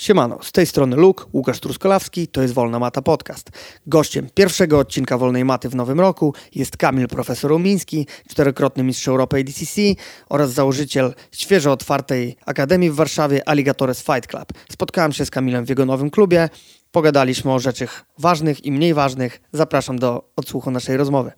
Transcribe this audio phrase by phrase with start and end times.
[0.00, 3.50] Siemano, z tej strony Luke, Łukasz Truskolawski, to jest Wolna Mata Podcast.
[3.86, 9.36] Gościem pierwszego odcinka Wolnej Maty w nowym roku jest Kamil Profesor Umiński, czterokrotny mistrz Europy
[9.36, 9.80] ADCC
[10.28, 14.52] oraz założyciel świeżo otwartej Akademii w Warszawie Alligatores Fight Club.
[14.72, 16.48] Spotkałem się z Kamilem w jego nowym klubie,
[16.90, 19.40] pogadaliśmy o rzeczach ważnych i mniej ważnych.
[19.52, 21.32] Zapraszam do odsłuchu naszej rozmowy.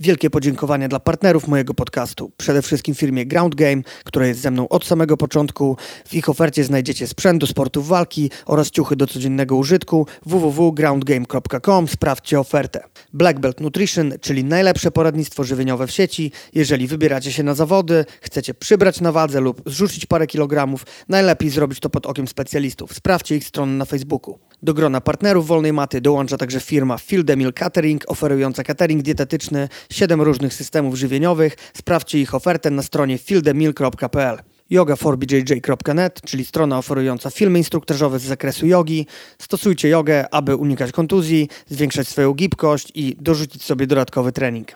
[0.00, 2.32] Wielkie podziękowania dla partnerów mojego podcastu.
[2.36, 5.76] Przede wszystkim firmie Ground Game, która jest ze mną od samego początku.
[6.06, 10.06] W ich ofercie znajdziecie sprzęt do sportów walki oraz ciuchy do codziennego użytku.
[10.26, 11.88] www.groundgame.com.
[11.88, 12.82] Sprawdźcie ofertę.
[13.12, 16.32] Black Belt Nutrition, czyli najlepsze poradnictwo żywieniowe w sieci.
[16.54, 21.80] Jeżeli wybieracie się na zawody, chcecie przybrać na wadze lub zrzucić parę kilogramów, najlepiej zrobić
[21.80, 22.94] to pod okiem specjalistów.
[22.94, 24.38] Sprawdźcie ich stronę na Facebooku.
[24.62, 30.54] Do grona partnerów Wolnej Maty dołącza także firma Fieldemil Catering, oferująca catering dietetyczny, 7 różnych
[30.54, 31.56] systemów żywieniowych.
[31.74, 34.38] Sprawdźcie ich ofertę na stronie fieldemil.pl
[34.70, 39.06] yoga4bjj.net, czyli strona oferująca filmy instruktażowe z zakresu jogi.
[39.38, 44.68] Stosujcie jogę, aby unikać kontuzji, zwiększać swoją gibkość i dorzucić sobie dodatkowy trening.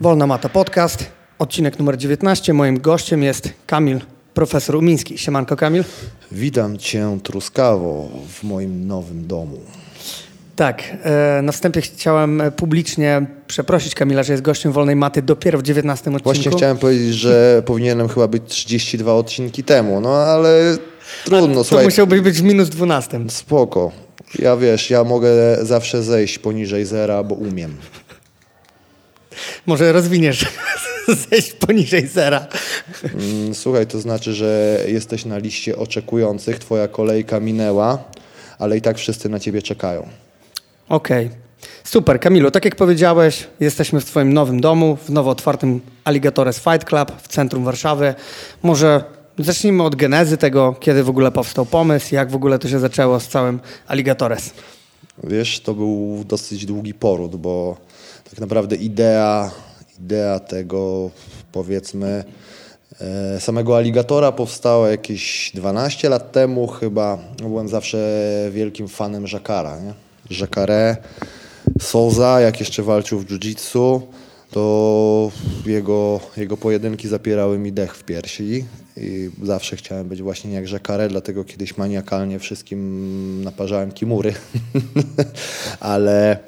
[0.00, 2.52] Wolna Mata Podcast, odcinek numer 19.
[2.52, 4.00] Moim gościem jest Kamil
[4.38, 5.18] Profesor Umiński.
[5.18, 5.84] Siemanko Kamil.
[6.32, 9.58] Witam Cię truskawo w moim nowym domu.
[10.56, 15.62] Tak, e, na wstępie chciałem publicznie przeprosić Kamila, że jest gościem Wolnej Maty dopiero w
[15.62, 16.24] 19 odcinku.
[16.24, 20.76] Właśnie chciałem powiedzieć, że powinienem chyba być 32 odcinki temu, no ale
[21.24, 21.84] trudno, to słuchaj.
[21.84, 23.20] musiałbyś być w minus 12.
[23.28, 23.92] Spoko.
[24.38, 25.30] Ja wiesz, ja mogę
[25.62, 27.76] zawsze zejść poniżej zera, bo umiem.
[29.66, 30.46] Może rozwiniesz
[31.30, 32.46] zejść poniżej zera.
[33.04, 38.04] Mm, Słuchaj, to znaczy, że jesteś na liście oczekujących, twoja kolejka minęła,
[38.58, 40.08] ale i tak wszyscy na ciebie czekają.
[40.88, 41.30] Okej.
[41.84, 46.84] Super, Kamilu, tak jak powiedziałeś, jesteśmy w Twoim nowym domu, w nowo otwartym Alligatores Fight
[46.84, 48.14] Club w centrum Warszawy.
[48.62, 49.04] Może
[49.38, 53.20] zacznijmy od genezy tego, kiedy w ogóle powstał pomysł, jak w ogóle to się zaczęło
[53.20, 54.50] z całym Alligatores.
[55.24, 57.76] Wiesz, to był dosyć długi poród, bo
[58.30, 59.50] tak naprawdę idea,
[60.00, 61.10] idea tego,
[61.52, 62.24] powiedzmy,
[63.00, 67.18] e, samego aligatora powstała jakieś 12 lat temu chyba.
[67.42, 67.98] Byłem zawsze
[68.52, 69.94] wielkim fanem Jacquara, nie?
[70.40, 70.96] Jacare,
[71.80, 74.00] Souza, jak jeszcze walczył w jiu-jitsu,
[74.50, 75.30] to
[75.66, 78.64] jego, jego pojedynki zapierały mi dech w piersi
[78.96, 84.34] i zawsze chciałem być właśnie jak Jacare, dlatego kiedyś maniakalnie wszystkim naparzałem kimury,
[85.80, 86.38] ale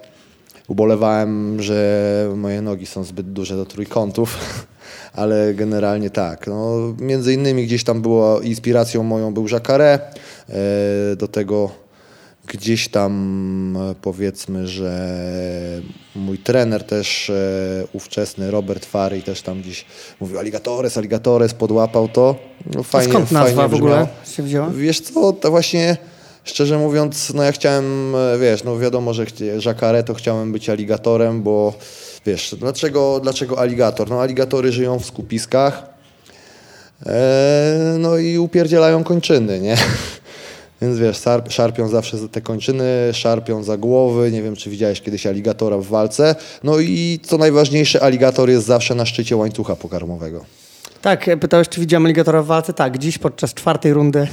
[0.70, 4.38] ubolewałem, że moje nogi są zbyt duże do trójkątów,
[5.20, 6.46] ale generalnie tak.
[6.46, 9.98] No, między innymi gdzieś tam była inspiracją moją był Jacare,
[11.16, 11.70] do tego
[12.46, 15.18] gdzieś tam e, powiedzmy, że
[16.14, 19.84] mój trener też e, ówczesny Robert Fary też tam gdzieś
[20.20, 22.34] mówił Alligatores, Alligatores, podłapał to.
[22.74, 24.70] No, A fajnie, skąd nazwa fajnie w ogóle się wzięła?
[24.70, 25.96] Wiesz co, to właśnie
[26.44, 29.24] szczerze mówiąc, no ja chciałem, e, wiesz, no wiadomo, że
[29.66, 31.74] Jacare to chciałem być aligatorem, bo
[32.26, 34.10] wiesz, dlaczego, dlaczego aligator?
[34.10, 35.86] No aligatory żyją w skupiskach,
[37.06, 39.76] e, no i upierdzielają kończyny, nie?
[40.82, 44.32] Więc wiesz, szarp, szarpią zawsze za te kończyny, szarpią za głowy.
[44.32, 46.34] Nie wiem, czy widziałeś kiedyś aligatora w walce.
[46.64, 50.44] No i co najważniejsze, aligator jest zawsze na szczycie łańcucha pokarmowego.
[51.02, 52.72] Tak, pytałeś, czy widziałem Alligatora w walce?
[52.72, 54.28] Tak, dziś podczas czwartej rundy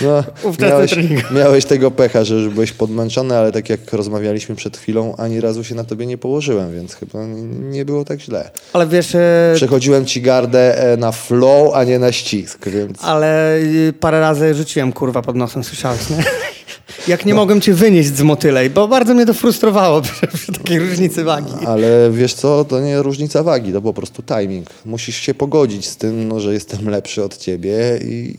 [0.00, 0.24] No,
[0.60, 0.94] miałeś,
[1.30, 5.64] miałeś tego pecha, że już byłeś podmęczony, ale tak jak rozmawialiśmy przed chwilą, ani razu
[5.64, 7.26] się na tobie nie położyłem, więc chyba
[7.60, 8.50] nie było tak źle.
[8.72, 13.58] Ale wiesz, e, Przechodziłem ci gardę e, na flow, a nie na ścisk, więc ale
[13.58, 16.24] y, parę razy rzuciłem kurwa pod nosem, słyszałeś, nie?
[17.08, 20.78] Jak nie mogłem cię wynieść z motylej, bo bardzo mnie to frustrowało przy, przy takiej
[20.78, 21.52] różnicy wagi.
[21.66, 24.68] Ale wiesz co, to nie różnica wagi, to po prostu timing.
[24.84, 27.74] Musisz się pogodzić z tym, no, że jestem lepszy od ciebie
[28.04, 28.38] i,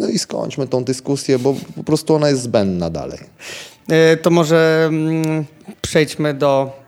[0.00, 3.18] no i skończmy tą dyskusję, bo po prostu ona jest zbędna dalej.
[3.88, 5.44] E, To może mm,
[5.82, 6.80] przejdźmy do...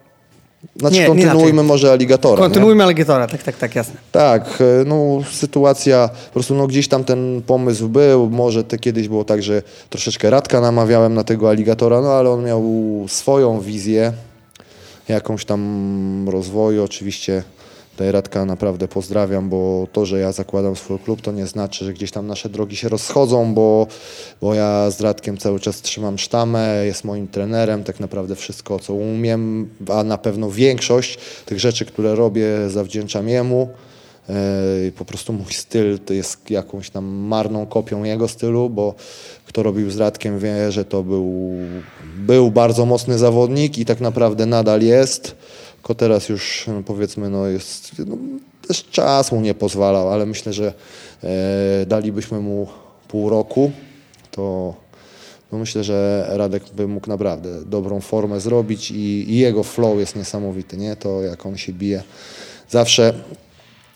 [0.77, 1.69] Znaczy Nie, nie kontynuujmy inaczej.
[1.69, 2.37] może aligatora.
[2.37, 2.43] nie?
[2.43, 3.95] Kontynuujmy Alligatora, tak, tak, tak, jasne.
[4.13, 9.09] Tak, e, no sytuacja, po prostu no gdzieś tam ten pomysł był, może te kiedyś
[9.09, 12.65] było tak, że troszeczkę Radka namawiałem na tego aligatora, no ale on miał
[13.09, 14.13] swoją wizję,
[15.09, 17.43] jakąś tam rozwoju, oczywiście
[17.93, 21.93] tutaj Radka naprawdę pozdrawiam, bo to, że ja zakładam swój klub, to nie znaczy, że
[21.93, 23.87] gdzieś tam nasze drogi się rozchodzą, bo,
[24.41, 28.95] bo ja z Radkiem cały czas trzymam sztamę, jest moim trenerem, tak naprawdę wszystko, co
[28.95, 33.69] umiem, a na pewno większość tych rzeczy, które robię, zawdzięczam jemu.
[34.29, 34.35] E,
[34.97, 38.95] Po prostu mój styl to jest jakąś tam marną kopią jego stylu, bo
[39.47, 41.51] kto robił z Radkiem wie, że to był,
[42.17, 45.37] był bardzo mocny zawodnik i tak naprawdę nadal jest.
[45.83, 48.17] Tylko teraz już no, powiedzmy no jest, no,
[48.69, 50.75] też czas mu nie pozwalał, ale myślę, że
[51.25, 52.69] e, dalibyśmy mu
[53.09, 53.73] pół roku,
[54.31, 54.75] to
[55.53, 60.17] no myślę, że Radek by mógł naprawdę dobrą formę zrobić i, i jego flow jest
[60.17, 60.97] niesamowity, nie?
[60.97, 62.03] To jak on się bije.
[62.71, 63.15] Zawsze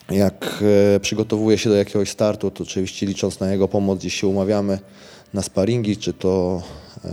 [0.09, 0.63] jak
[0.95, 4.79] e, przygotowuje się do jakiegoś startu, to oczywiście licząc na jego pomoc, gdzieś się umawiamy
[5.33, 6.61] na sparingi, czy to
[7.05, 7.09] e,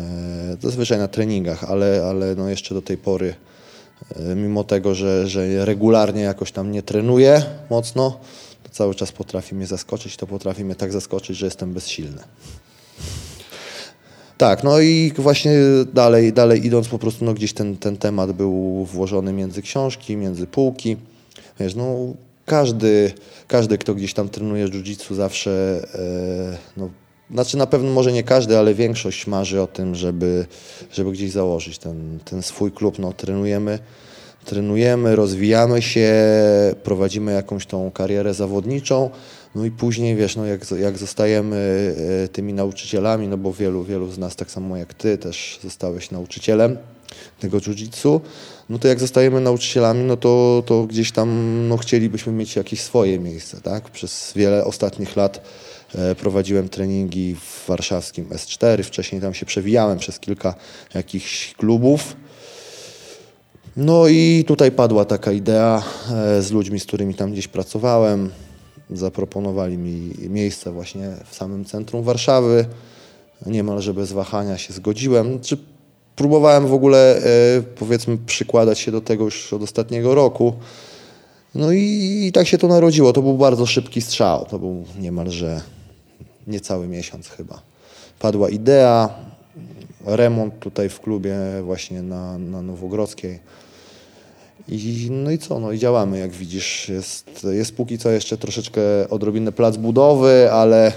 [0.63, 3.35] zazwyczaj na treningach, ale, ale no jeszcze do tej pory,
[4.37, 8.21] mimo tego, że, że regularnie jakoś tam nie trenuje mocno,
[8.63, 12.23] to cały czas potrafi mnie zaskoczyć, to potrafi mnie tak zaskoczyć, że jestem bezsilny.
[14.39, 15.53] Tak, no i właśnie
[15.95, 20.47] dalej, dalej idąc po prostu, no gdzieś ten, ten temat był włożony między książki, między
[20.47, 20.97] półki.
[21.61, 21.97] Wiesz, no
[22.47, 23.13] każdy,
[23.49, 26.91] każdy kto gdzieś tam trenuje jiu-jitsu zawsze, e, no,
[27.31, 30.47] znaczy na pewno może nie każdy, ale większość marzy o tym, żeby,
[30.93, 32.99] żeby gdzieś założyć ten, ten swój klub.
[32.99, 33.79] No, trenujemy,
[34.45, 36.13] trenujemy, rozwijamy się,
[36.83, 39.11] prowadzimy jakąś tą karierę zawodniczą,
[39.55, 41.95] no i później, wiesz, no jak, jak zostajemy
[42.25, 46.11] e, tymi nauczycielami, no bo wielu, wielu z nas, tak samo jak ty, też zostałeś
[46.11, 46.77] nauczycielem
[47.41, 48.21] tego jiu-jitsu,
[48.69, 51.29] no to jak zostajemy nauczycielami, no to, to gdzieś tam
[51.69, 53.91] no, chcielibyśmy mieć jakieś swoje miejsce, tak?
[53.91, 55.41] Przez wiele ostatnich lat
[56.19, 60.55] prowadziłem treningi w warszawskim S4, wcześniej tam się przewijałem przez kilka
[60.95, 62.17] jakichś klubów.
[63.77, 65.83] No i tutaj padła taka idea
[66.13, 68.31] e, z ludźmi, z którymi tam gdzieś pracowałem.
[68.91, 72.67] Zaproponowali mi miejsce właśnie w samym centrum Warszawy.
[73.47, 75.41] Niemalże bez wahania się zgodziłem.
[75.41, 75.57] Czy
[76.17, 77.23] próbowałem w ogóle, e,
[77.63, 80.53] powiedzmy, przykładać się do tego już od ostatniego roku.
[81.55, 83.13] No i, i, tak się to narodziło.
[83.13, 84.47] To był bardzo szybki strzał.
[84.51, 85.61] To był niemalże
[86.47, 87.63] niecały miesiąc chyba.
[88.19, 89.15] Padła idea,
[90.05, 93.39] remont tutaj w klubie właśnie na, na Nowogrodzkiej.
[94.69, 96.89] I, no i co, no i działamy, jak widzisz.
[96.89, 98.81] Jest, jest póki co jeszcze troszeczkę
[99.11, 100.93] odrobinę plac budowy, ale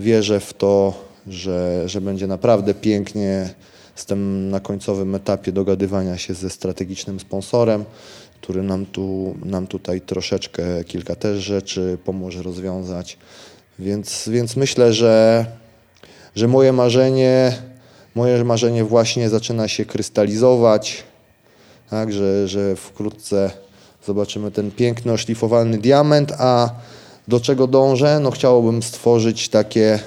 [0.00, 0.94] wierzę w to,
[1.26, 3.54] że, że będzie naprawdę pięknie
[3.96, 7.84] Jestem na końcowym etapie dogadywania się ze strategicznym sponsorem,
[8.40, 13.18] który nam, tu, nam tutaj troszeczkę kilka też rzeczy pomoże rozwiązać.
[13.78, 15.46] Więc, więc myślę, że,
[16.34, 17.58] że moje marzenie,
[18.14, 21.04] moje marzenie właśnie zaczyna się krystalizować,
[21.90, 23.50] tak, że, że wkrótce
[24.06, 26.70] zobaczymy ten piękny, oszlifowany diament, a
[27.28, 28.20] do czego dążę?
[28.20, 29.98] No chciałbym stworzyć takie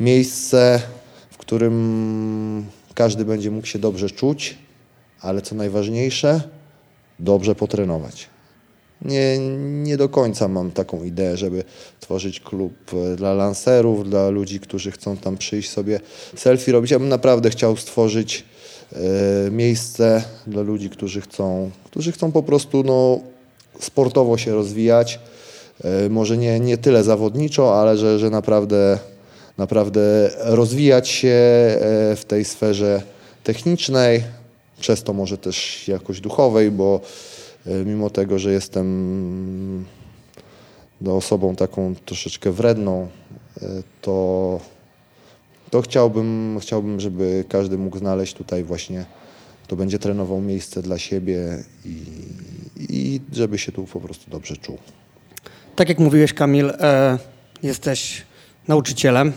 [0.00, 0.82] miejsce,
[1.30, 4.58] w którym każdy będzie mógł się dobrze czuć,
[5.20, 6.40] ale co najważniejsze,
[7.18, 8.35] dobrze potrenować.
[9.02, 11.64] Nie, nie do końca mam taką ideę, żeby
[12.00, 16.00] tworzyć klub e, dla lancerów, dla ludzi, którzy chcą tam przyjść sobie
[16.36, 16.90] selfie robić.
[16.90, 18.44] Ja bym naprawdę chciał stworzyć
[18.92, 18.96] e,
[19.50, 23.20] miejsce dla ludzi, którzy chcą, którzy chcą po prostu no,
[23.80, 25.20] sportowo się rozwijać.
[25.84, 28.98] E, może nie, nie tyle zawodniczo, ale że, że naprawdę
[29.58, 31.34] naprawdę rozwijać się
[32.16, 33.02] w tej sferze
[33.44, 34.22] technicznej,
[34.80, 37.00] przez to może też jakoś duchowej, bo
[37.86, 39.84] mimo tego, że jestem
[41.00, 43.08] no, osobą taką troszeczkę wredną,
[43.62, 44.60] e, to,
[45.70, 49.04] to chciałbym, chciałbym, żeby każdy mógł znaleźć tutaj właśnie,
[49.66, 52.02] to będzie trenował miejsce dla siebie i,
[52.78, 54.78] i żeby się tu po prostu dobrze czuł.
[55.76, 57.18] Tak jak mówiłeś, Kamil, e,
[57.62, 58.22] jesteś
[58.68, 59.32] nauczycielem,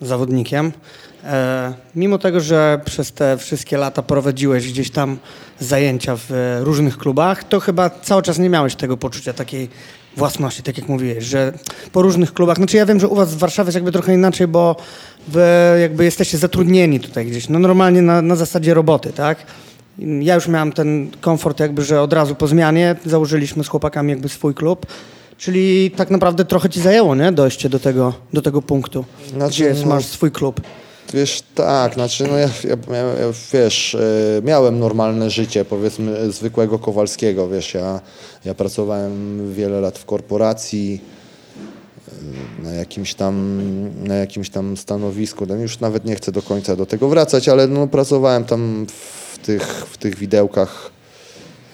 [0.00, 0.72] zawodnikiem.
[1.24, 5.18] E, mimo tego, że przez te wszystkie lata prowadziłeś gdzieś tam
[5.60, 9.68] zajęcia w różnych klubach, to chyba cały czas nie miałeś tego poczucia takiej
[10.16, 11.52] własności, tak jak mówiłeś, że
[11.92, 14.46] po różnych klubach, znaczy ja wiem, że u was w Warszawie jest jakby trochę inaczej,
[14.46, 14.76] bo
[15.28, 15.42] wy
[15.80, 19.46] jakby jesteście zatrudnieni tutaj gdzieś, no normalnie na, na zasadzie roboty, tak?
[19.98, 24.28] Ja już miałem ten komfort jakby, że od razu po zmianie założyliśmy z chłopakami jakby
[24.28, 24.86] swój klub,
[25.40, 27.32] Czyli tak naprawdę trochę ci zajęło, nie?
[27.32, 30.60] Dojście do tego, do tego punktu, znaczy, gdzie jest, no, masz swój klub.
[31.14, 37.48] Wiesz, tak, znaczy, no ja, ja, ja, wiesz, e, miałem normalne życie, powiedzmy, zwykłego Kowalskiego,
[37.48, 38.00] wiesz, ja,
[38.44, 41.00] ja pracowałem wiele lat w korporacji,
[42.60, 43.60] e, na jakimś tam,
[44.04, 47.66] na jakimś tam stanowisku, no już nawet nie chcę do końca do tego wracać, ale
[47.66, 48.86] no, pracowałem tam
[49.32, 50.90] w tych, w tych widełkach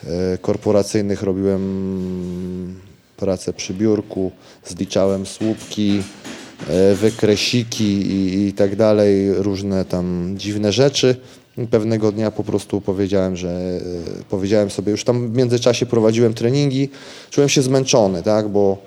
[0.06, 2.80] e, korporacyjnych, robiłem
[3.16, 4.30] pracę przy biurku,
[4.64, 6.02] zliczałem słupki,
[6.94, 11.16] wykresiki i, i tak dalej, różne tam dziwne rzeczy.
[11.70, 13.80] Pewnego dnia po prostu powiedziałem, że e,
[14.30, 16.88] powiedziałem sobie, już tam w międzyczasie prowadziłem treningi,
[17.30, 18.78] czułem się zmęczony, tak, bo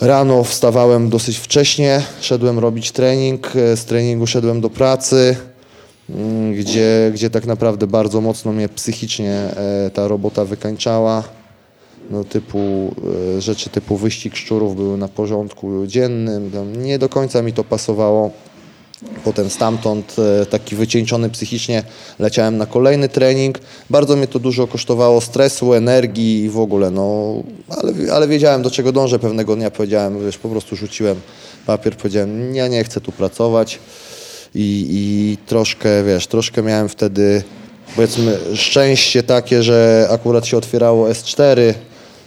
[0.00, 5.36] rano wstawałem dosyć wcześnie, szedłem robić trening, e, z treningu szedłem do pracy,
[6.10, 9.48] mm, gdzie, gdzie tak naprawdę bardzo mocno mnie psychicznie
[9.94, 11.41] ta robota wykańczała
[12.12, 12.94] no, typu,
[13.36, 16.50] e, rzeczy typu wyścig szczurów były na porządku dziennym.
[16.82, 18.30] Nie do końca mi to pasowało.
[19.24, 21.82] Potem stamtąd e, taki wycieńczony psychicznie
[22.18, 23.58] leciałem na kolejny trening.
[23.90, 27.34] Bardzo mnie to dużo kosztowało stresu, energii i w ogóle, no,
[27.68, 29.18] ale, ale wiedziałem do czego dążę.
[29.18, 31.20] Pewnego dnia powiedziałem, wiesz, po prostu rzuciłem
[31.66, 33.78] papier, powiedziałem, ja nie chcę tu pracować
[34.54, 37.42] i, i troszkę, wiesz, troszkę miałem wtedy
[37.96, 41.74] powiedzmy szczęście takie, że akurat się otwierało S4,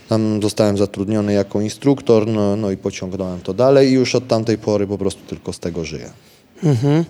[0.08, 4.58] tam zostałem zatrudniony jako instruktor, no, no i pociągnąłem to dalej i już od tamtej
[4.58, 6.10] pory po prostu tylko z tego żyję.
[6.64, 7.04] Mhm.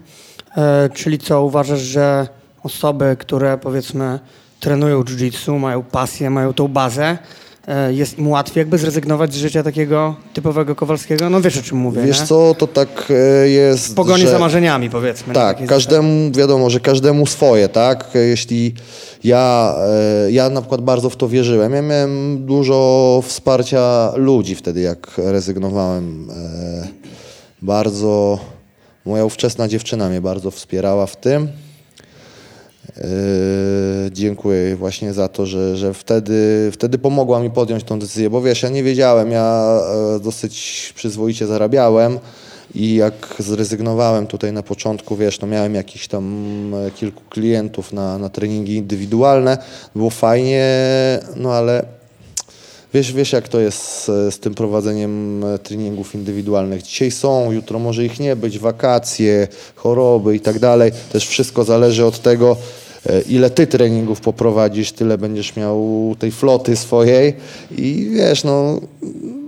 [0.56, 2.28] E, czyli co, uważasz, że
[2.62, 4.18] osoby, które powiedzmy
[4.60, 7.18] trenują jiu-jitsu, mają pasję, mają tą bazę,
[7.90, 11.30] jest im łatwiej jakby zrezygnować z życia takiego typowego Kowalskiego?
[11.30, 12.26] No wiesz o czym mówię, Wiesz nie?
[12.26, 14.30] co, to tak e, jest, W pogoni że...
[14.30, 15.34] za marzeniami powiedzmy.
[15.34, 15.66] Tak, nie?
[15.66, 18.10] każdemu, wiadomo, że każdemu swoje, tak?
[18.14, 18.74] Jeśli
[19.24, 19.74] ja,
[20.26, 25.10] e, ja na przykład bardzo w to wierzyłem, ja miałem dużo wsparcia ludzi wtedy, jak
[25.18, 26.30] rezygnowałem.
[26.30, 27.06] E,
[27.62, 28.38] Bardzo,
[29.06, 31.48] moja ówczesna dziewczyna mnie bardzo wspierała w tym.
[32.98, 33.06] E,
[34.12, 38.62] Dziękuję właśnie za to, że, że wtedy, wtedy pomogła mi podjąć tą decyzję, bo wiesz,
[38.62, 39.78] ja nie wiedziałem, ja
[40.16, 42.18] e, dosyć przyzwoicie zarabiałem
[42.74, 48.18] i jak zrezygnowałem tutaj na początku, wiesz, no miałem jakiś tam e, kilku klientów na,
[48.18, 49.58] na treningi indywidualne,
[49.94, 50.64] było fajnie,
[51.36, 51.96] no ale
[52.94, 56.82] Wiesz, wiesz jak to jest z, z tym prowadzeniem e, treningów indywidualnych.
[56.82, 60.92] Dzisiaj są, jutro może ich nie być, wakacje, choroby i tak dalej.
[61.12, 62.56] Też wszystko zależy od tego,
[63.28, 67.34] ile ty treningów poprowadzisz, tyle będziesz miał tej floty swojej
[67.78, 68.80] i wiesz, no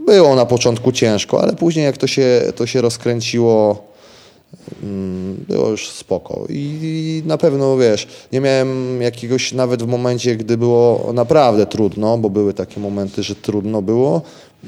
[0.06, 3.88] było na początku ciężko, ale później jak to się, to się rozkręciło,
[4.82, 6.46] Mm, było już spoko.
[6.48, 12.30] I na pewno, wiesz, nie miałem jakiegoś, nawet w momencie, gdy było naprawdę trudno, bo
[12.30, 14.22] były takie momenty, że trudno było,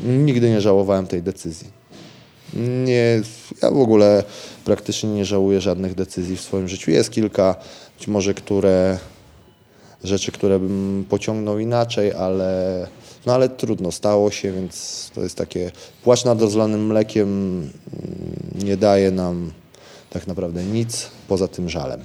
[0.04, 1.79] nigdy nie żałowałem tej decyzji.
[2.54, 3.22] Nie,
[3.62, 4.24] ja w ogóle
[4.64, 6.90] praktycznie nie żałuję żadnych decyzji w swoim życiu.
[6.90, 7.54] Jest kilka,
[7.98, 8.98] być może, które
[10.04, 12.86] rzeczy, które bym pociągnął inaczej, ale,
[13.26, 15.70] no ale trudno, stało się, więc to jest takie
[16.02, 17.70] płacz nad rozlanym mlekiem mm,
[18.64, 19.52] nie daje nam
[20.10, 22.00] tak naprawdę nic poza tym żalem.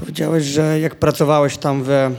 [0.00, 2.10] Powiedziałeś, że jak pracowałeś tam w,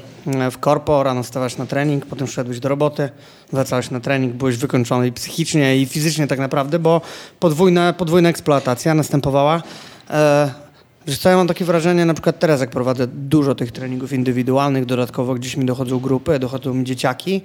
[0.51, 3.10] w korpo, rano stawałeś na trening, potem szedłeś do roboty,
[3.51, 7.01] wracałeś na trening, byłeś wykończony i psychicznie i fizycznie tak naprawdę, bo
[7.39, 9.63] podwójna, podwójna eksploatacja następowała.
[10.10, 10.63] E,
[11.08, 14.86] Wiesz co, ja mam takie wrażenie, na przykład teraz jak prowadzę dużo tych treningów indywidualnych,
[14.86, 17.42] dodatkowo gdzieś mi dochodzą grupy, dochodzą mi dzieciaki,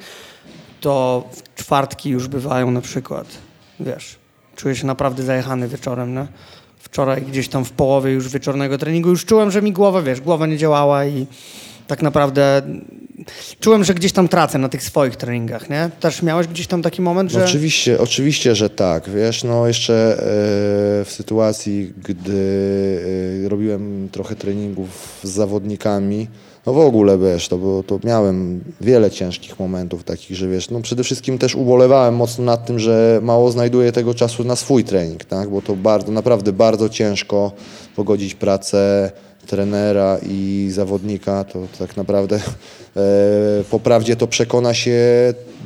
[0.80, 3.26] to w czwartki już bywają na przykład,
[3.80, 4.16] wiesz,
[4.56, 6.26] czuję się naprawdę zajechany wieczorem, no.
[6.78, 10.46] Wczoraj gdzieś tam w połowie już wieczornego treningu już czułem, że mi głowa, wiesz, głowa
[10.46, 11.26] nie działała i
[11.86, 12.62] tak naprawdę
[13.60, 15.90] czułem, że gdzieś tam tracę na tych swoich treningach, nie?
[16.00, 17.38] Też miałeś gdzieś tam taki moment, że...
[17.38, 19.10] No oczywiście, oczywiście, że tak.
[19.10, 23.00] Wiesz, no jeszcze e, w sytuacji, gdy
[23.44, 26.28] e, robiłem trochę treningów z zawodnikami,
[26.68, 30.80] no w ogóle, wiesz, to, było, to miałem wiele ciężkich momentów takich, że wiesz, no
[30.80, 35.24] przede wszystkim też ubolewałem mocno nad tym, że mało znajduję tego czasu na swój trening,
[35.24, 35.50] tak?
[35.50, 37.52] Bo to bardzo, naprawdę bardzo ciężko
[37.96, 39.10] pogodzić pracę
[39.46, 42.36] trenera i zawodnika, to tak naprawdę
[42.96, 43.00] e,
[43.70, 44.98] po prawdzie to przekona się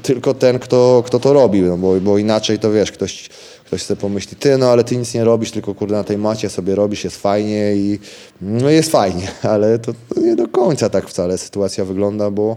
[0.02, 3.28] tylko ten, kto, kto to robi, no bo, bo inaczej to wiesz, ktoś,
[3.73, 6.50] ktoś sobie pomyśli, ty no ale ty nic nie robisz, tylko kurde na tej macie
[6.50, 7.99] sobie robisz, jest fajnie i
[8.41, 12.57] no jest fajnie, ale to, nie do końca tak wcale sytuacja wygląda, bo,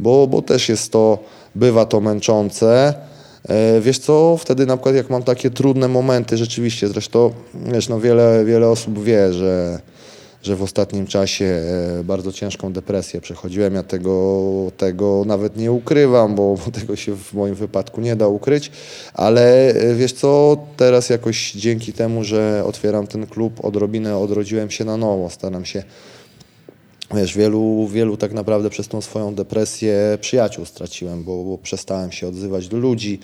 [0.00, 1.18] bo, bo też jest to,
[1.54, 2.94] bywa to męczące,
[3.48, 8.00] E, Wiesz co, wtedy na przykład jak mam takie trudne momenty, rzeczywiście, zresztą wiesz, no
[8.00, 9.80] wiele, wiele osób wie, że,
[10.46, 13.74] że w ostatnim czasie e, bardzo ciężką depresję przechodziłem.
[13.74, 18.70] Ja tego, tego nawet nie ukrywam, bo, tego się w moim wypadku nie da ukryć,
[19.14, 24.84] ale e, wiesz co, teraz jakoś dzięki temu, że otwieram ten klub, odrobinę odrodziłem się
[24.84, 25.82] na nowo, staram się
[27.14, 32.28] Wiesz, wielu, wielu tak naprawdę przez tą swoją depresję przyjaciół straciłem, bo, bo przestałem się
[32.28, 33.20] odzywać do ludzi.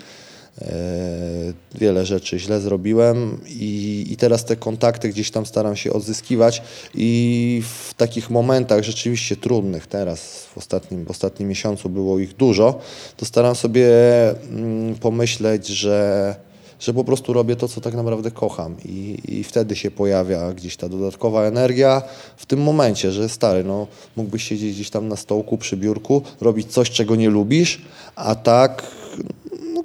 [0.61, 6.63] E, wiele rzeczy źle zrobiłem i, i teraz te kontakty gdzieś tam staram się odzyskiwać
[6.95, 12.81] i w takich momentach rzeczywiście trudnych teraz, w ostatnim, w ostatnim miesiącu było ich dużo,
[13.17, 13.89] to staram sobie
[14.31, 16.37] mm, pomyśleć, że
[16.81, 20.77] że po prostu robię to, co tak naprawdę kocham i, i wtedy się pojawia gdzieś
[20.77, 22.03] ta dodatkowa energia
[22.37, 26.73] w tym momencie, że stary, no mógłbyś siedzieć gdzieś tam na stołku przy biurku, robić
[26.73, 27.83] coś, czego nie lubisz,
[28.17, 28.83] a tak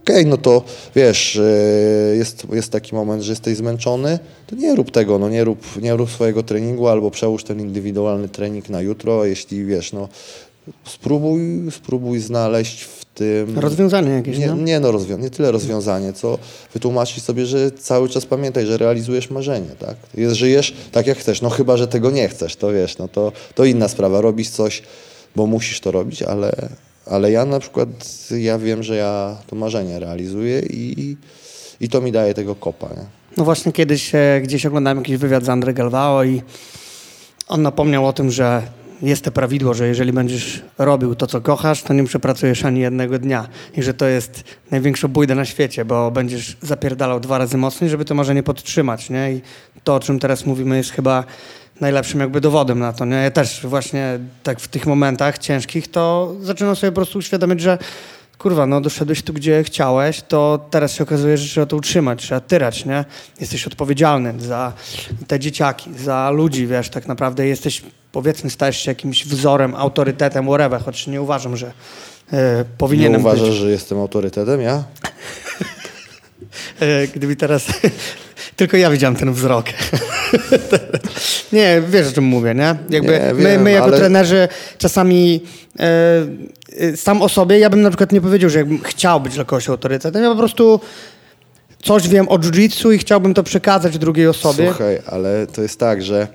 [0.08, 0.64] okej, okay, no to
[0.96, 5.44] wiesz, e, jest, jest taki moment, że jesteś zmęczony, to nie rób tego, no nie
[5.44, 10.10] rób, nie rób swojego treningu albo przełóż ten indywidualny trening na jutro, jeśli wiesz, no
[10.86, 13.60] spróbuj, spróbuj znaleźć w tym...
[13.60, 14.56] Rozwiązanie jakieś, nie, no?
[14.56, 16.38] nie, no rozwią- nie tyle rozwiązanie, co
[16.74, 19.96] wytłumaczyć sobie, że cały czas pamiętaj, że realizujesz marzenie, tak?
[20.16, 23.32] Jest, żyjesz tak jak chcesz, no chyba, że tego nie chcesz, to wiesz, no to,
[23.56, 24.82] to inna sprawa, robisz coś,
[25.36, 26.70] bo musisz to robić, ale,
[27.10, 27.90] ale ja na przykład,
[28.38, 31.18] ja wiem, że ja to marzenie realizuję i,
[31.82, 33.06] i to mi daje tego kopa, nie?
[33.38, 36.42] No właśnie kiedyś e, gdzieś oglądałem jakiś wywiad z André Galvao i
[37.48, 38.62] on napomniał o tym, że
[39.02, 43.20] jest to prawidło, że jeżeli będziesz robił to, co kochasz, to nie przepracujesz ani jednego
[43.20, 43.48] dnia.
[43.78, 48.06] I że to jest największa bójda na świecie, bo będziesz zapierdalał dwa razy mocniej, żeby
[48.06, 49.32] to marzenie podtrzymać, nie?
[49.32, 49.42] I
[49.84, 51.24] to, o czym teraz mówimy, jest chyba
[51.82, 53.16] najlepszym jakby dowodem na to, nie?
[53.16, 57.78] Ja też właśnie tak w tych momentach ciężkich to zaczynam sobie po prostu uświadamiać, że
[58.38, 62.42] kurwa, no doszedłeś tu, gdzie chciałeś, to teraz się okazuje, że trzeba to utrzymać, trzeba
[62.42, 63.06] tyrać, nie?
[63.40, 64.74] Jesteś odpowiedzialny za
[65.28, 70.82] te dzieciaki, za ludzi, wiesz, tak naprawdę jesteś, powiedzmy, stajesz się jakimś wzorem, autorytetem, whatever,
[70.82, 71.72] choć nie uważam, że
[72.34, 73.58] e, powinienem nie uważasz, być.
[73.58, 74.84] że jestem autorytetem, ja?
[76.80, 77.66] E, gdyby teraz...
[78.56, 79.66] Tylko ja widziałem ten wzrok.
[81.54, 82.76] nie, wiesz o czym mówię, nie?
[82.90, 84.48] Jakby Nie, my, wiem, my jako ale- trenerzy
[84.78, 85.44] czasami
[85.80, 89.46] e, sam o sobie, ja bym na przykład nie powiedział, że jakbym chciał być dla
[89.46, 90.24] kogoś autorytetem.
[90.24, 90.80] Ja po prostu
[91.84, 94.68] coś wiem o jiu-jitsu i chciałbym to przekazać drugiej osobie.
[94.68, 96.28] Słuchaj, ale to jest tak, że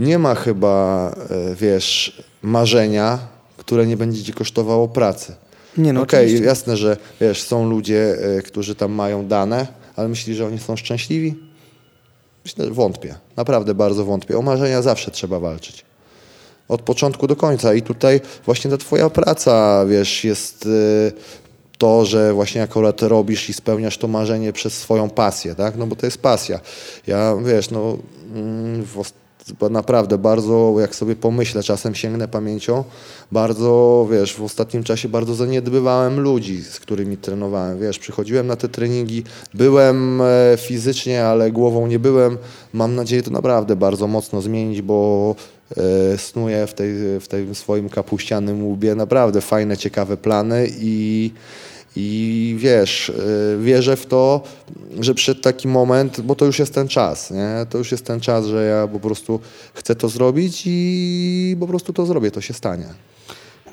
[0.00, 3.18] nie ma chyba, e, wiesz, marzenia,
[3.56, 5.34] które nie będzie ci kosztowało pracy.
[5.78, 6.46] Nie no, Okej, oczywiście.
[6.46, 10.76] jasne, że wiesz, są ludzie, e, którzy tam mają dane, ale myślisz, że oni są
[10.76, 11.34] szczęśliwi?
[12.44, 13.14] Myślę, wątpię.
[13.36, 14.38] Naprawdę bardzo wątpię.
[14.38, 15.84] O marzenia zawsze trzeba walczyć.
[16.68, 17.74] Od początku do końca.
[17.74, 21.12] I tutaj właśnie ta twoja praca, wiesz, jest y,
[21.78, 25.76] to, że właśnie akurat robisz i spełniasz to marzenie przez swoją pasję, tak?
[25.76, 26.60] No bo to jest pasja.
[27.06, 27.98] Ja, wiesz, no
[28.34, 28.96] mm, w
[29.70, 32.84] naprawdę bardzo, jak sobie pomyślę, czasem sięgnę pamięcią,
[33.32, 38.68] bardzo, wiesz, w ostatnim czasie bardzo zaniedbywałem ludzi, z którymi trenowałem, wiesz, przychodziłem na te
[38.68, 39.24] treningi,
[39.54, 42.38] byłem e, fizycznie, ale głową nie byłem.
[42.72, 45.34] Mam nadzieję to naprawdę bardzo mocno zmienić, bo
[45.76, 51.30] e, snuję w, tej, w tym swoim kapuścianym łbie naprawdę fajne, ciekawe plany i
[51.96, 54.42] i wiesz, y, wierzę w to,
[55.00, 57.66] że przed taki moment, bo to już jest ten czas, nie?
[57.70, 59.40] To już jest ten czas, że ja po prostu
[59.74, 62.86] chcę to zrobić i po prostu to zrobię, to się stanie.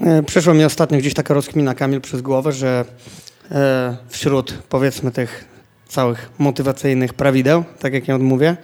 [0.01, 2.85] E, Przeszła mi ostatnio gdzieś taka rozkmina, Kamil, przez głowę, że
[3.51, 5.45] e, wśród, powiedzmy, tych
[5.87, 8.57] całych motywacyjnych prawideł, tak jak ja odmówię,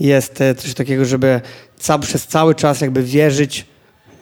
[0.00, 1.40] jest e, coś takiego, żeby
[1.78, 3.66] ca- przez cały czas jakby wierzyć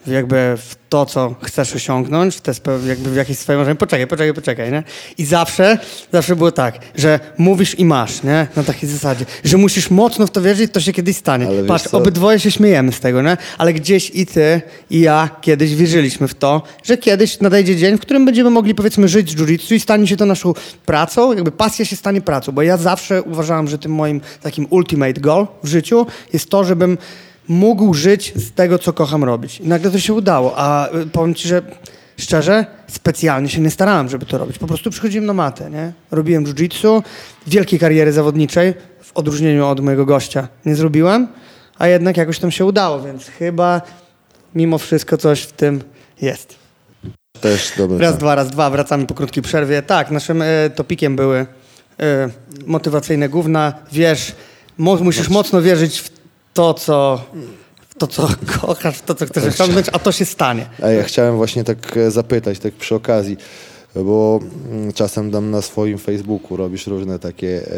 [0.06, 2.52] jakby w to, co chcesz osiągnąć, w te
[2.86, 3.76] jakby w jakieś swoje marzenie.
[3.76, 4.82] Poczekaj, poczekaj, poczekaj, nie?
[5.18, 5.78] I zawsze,
[6.12, 8.46] zawsze było tak, że mówisz i masz, nie?
[8.56, 11.46] Na takiej zasadzie, że musisz mocno w to wierzyć, to się kiedyś stanie.
[11.46, 11.98] Ale Patrz, co?
[11.98, 13.36] obydwoje się śmiejemy z tego, nie?
[13.58, 18.00] Ale gdzieś i ty, i ja kiedyś wierzyliśmy w to, że kiedyś nadejdzie dzień, w
[18.00, 20.54] którym będziemy mogli, powiedzmy, żyć z jiu-jitsu i stanie się to naszą
[20.86, 25.20] pracą, jakby pasja się stanie pracą, bo ja zawsze uważałem, że tym moim takim ultimate
[25.20, 26.98] goal w życiu jest to, żebym
[27.48, 29.60] mógł żyć z tego, co kocham robić.
[29.60, 31.62] I nagle to się udało, a y, powiem ci, że
[32.16, 34.58] szczerze, specjalnie się nie starałem, żeby to robić.
[34.58, 35.92] Po prostu przychodziłem na matę, nie?
[36.10, 37.02] Robiłem jiu-jitsu,
[37.46, 41.28] wielkiej kariery zawodniczej, w odróżnieniu od mojego gościa, nie zrobiłem,
[41.78, 43.82] a jednak jakoś tam się udało, więc chyba
[44.54, 45.82] mimo wszystko coś w tym
[46.20, 46.54] jest.
[47.40, 47.98] Też dobry.
[47.98, 49.82] Raz, dwa, raz, dwa, wracamy po krótkiej przerwie.
[49.82, 51.46] Tak, naszym e, topikiem były
[52.00, 52.28] e,
[52.66, 53.72] motywacyjne główna.
[53.92, 54.32] Wiesz,
[54.78, 56.13] mo, musisz mocno wierzyć w
[56.54, 57.22] to, co,
[57.98, 58.28] to, co
[58.60, 60.66] kochasz, to, co chcesz osiągnąć, a to się stanie.
[60.82, 63.36] A ja chciałem właśnie tak e, zapytać, tak przy okazji,
[63.94, 64.40] bo
[64.70, 67.70] mm, czasem tam na swoim Facebooku robisz różne takie e,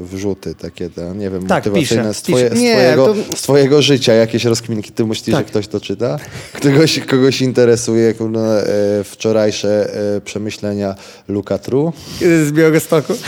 [0.00, 2.56] wrzuty, takie, nie wiem, Tak, motywacyjne piszę, z, twoje, piszę.
[2.56, 4.92] z, Nie, twojego, to- z twojego życia, jakieś rozkminki.
[4.92, 5.44] Ty myślisz, Tak.
[5.46, 6.18] że ktoś to czyta?
[6.62, 8.66] Kogoś, kogoś interesuje kurde,
[9.00, 9.90] e, wczorajsze
[10.24, 10.94] przemyślenia
[11.28, 11.92] Luka Tru?
[12.20, 13.14] Z Białegostoku.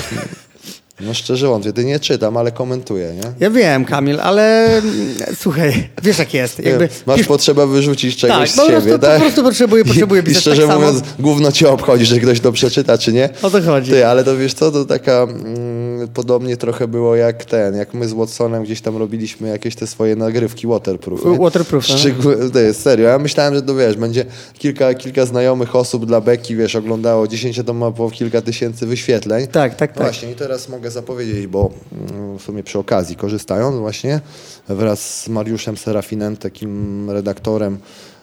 [1.00, 3.32] No szczerze wątpię, ty nie czytam, ale komentuję, nie?
[3.40, 6.58] Ja wiem, Kamil, ale mm, słuchaj, wiesz jak jest.
[6.64, 9.20] Jakby, Masz pisz- potrzebę wyrzucić czegoś Tak, z po siebie, prostu- po tak?
[9.20, 10.86] prostu potrzebuję- potrzebuję I, I pisać szczerze tak samo.
[10.86, 13.28] mówiąc, gówno cię obchodzi, że ktoś to przeczyta, czy nie?
[13.42, 13.90] O to chodzi.
[13.90, 18.08] Ty, ale to wiesz co, to taka mm, podobnie trochę było jak ten, jak my
[18.08, 21.24] z Watsonem gdzieś tam robiliśmy jakieś te swoje nagrywki waterproof.
[21.24, 21.38] Nie?
[21.38, 21.84] Waterproof.
[21.86, 23.08] Szczegół- to jest serio.
[23.08, 24.24] Ja myślałem, że to wiesz, będzie
[24.58, 29.46] kilka, kilka znajomych osób dla Beki, wiesz, oglądało 10 to ma po kilka tysięcy wyświetleń.
[29.46, 30.02] Tak, tak, tak.
[30.02, 31.70] Właśnie i teraz mogę zapowiedzieć, bo
[32.10, 34.20] mm, w sumie przy okazji korzystając właśnie
[34.68, 37.78] wraz z Mariuszem Serafinem, takim redaktorem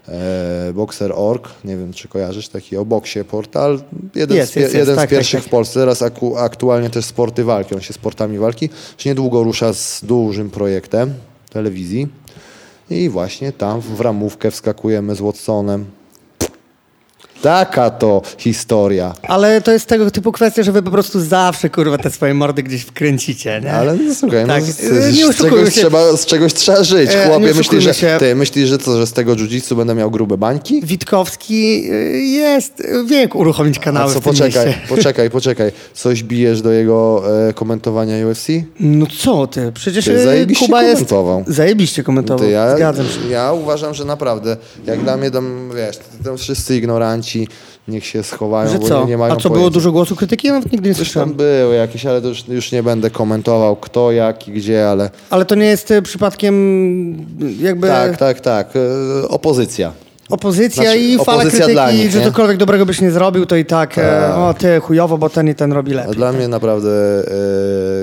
[0.07, 3.81] e, Boxer.org, nie wiem czy kojarzysz, taki o boksie portal,
[4.15, 5.49] jeden, Jest, z, jest, jest, jeden tak, z pierwszych tak, tak.
[5.49, 9.73] w Polsce, teraz aku, aktualnie też sporty walki, on się sportami walki, już niedługo rusza
[9.73, 11.13] z dużym projektem
[11.49, 12.07] telewizji
[12.89, 15.85] i właśnie tam w ramówkę wskakujemy z Watsonem,
[17.43, 19.13] Taka to historia.
[19.27, 22.63] Ale to jest tego typu kwestia, że wy po prostu zawsze, kurwa, te swoje mordy
[22.63, 23.73] gdzieś wkręcicie, nie?
[23.73, 25.81] Ale no, słuchaj, Tak, no, z, e, z, nie z, czegoś się.
[25.81, 27.09] trzeba, z czegoś trzeba żyć.
[27.13, 28.15] E, Chłopie, myślisz, że, się.
[28.19, 30.81] ty myślisz, że co, że z tego jiu-jitsu będę miał grube bańki?
[30.85, 34.81] Witkowski y, jest, wie jak uruchomić A kanały co, w tym poczekaj, mieście.
[34.89, 35.71] poczekaj, poczekaj.
[35.93, 38.47] Coś bijesz do jego e, komentowania UFC?
[38.79, 40.93] No co ty, przecież Ty y, zajebiście Kuba jest...
[40.95, 41.43] komentował.
[41.47, 43.29] Zajebiście komentował, To ja, zgadzam się.
[43.31, 47.32] ja uważam, że naprawdę, jak dla mnie tam, wiesz, tam wszyscy ignoranci,
[47.87, 48.99] niech się schowają, Że bo co?
[49.01, 49.73] nie, nie mają A co, było pojęcia.
[49.73, 50.47] dużo głosu krytyki?
[50.47, 51.33] Ja nawet nigdy nie Coś tam słyszałem.
[51.61, 55.45] było jakieś, ale to już, już nie będę komentował kto, jak i gdzie, ale Ale
[55.45, 56.53] to nie jest y, przypadkiem
[57.41, 58.73] y, jakby tak, tak, tak.
[59.23, 59.91] E, opozycja.
[60.29, 63.65] Opozycja Znaczy, i fala opozycja krytyki, nich, że cokolwiek dobrego byś nie zrobił, to i
[63.65, 66.15] tak, e, o ty chujowo, bo ten i ten robi A lepiej.
[66.15, 66.89] Dla mnie naprawdę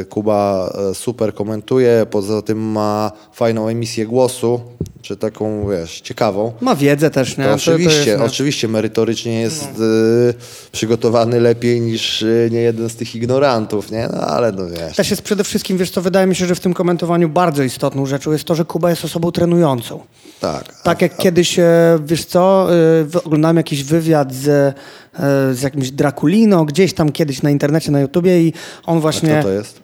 [0.00, 4.60] e, Kuba e, super komentuje, poza tym ma fajną emisję głosu,
[5.02, 6.52] czy taką, wiesz, ciekawą.
[6.60, 7.44] Ma wiedzę też, nie?
[7.44, 8.26] To oczywiście, jest, nie?
[8.26, 10.34] oczywiście merytorycznie jest e,
[10.72, 14.08] przygotowany lepiej niż e, nie jeden z tych ignorantów, nie?
[14.12, 14.96] No ale no wiesz.
[14.96, 18.06] Też jest przede wszystkim, wiesz co, wydaje mi się, że w tym komentowaniu bardzo istotną
[18.06, 20.00] rzeczą jest to, że Kuba jest osobą trenującą.
[20.40, 20.82] Tak.
[20.82, 22.68] Tak jak kiedyś, e, wiesz co,
[23.04, 24.74] wy- oglądałem jakiś wywiad z, e,
[25.54, 28.52] z jakimś Draculino, gdzieś tam kiedyś na internecie, na YouTubie i
[28.86, 29.30] on A właśnie...
[29.30, 29.80] kto to jest?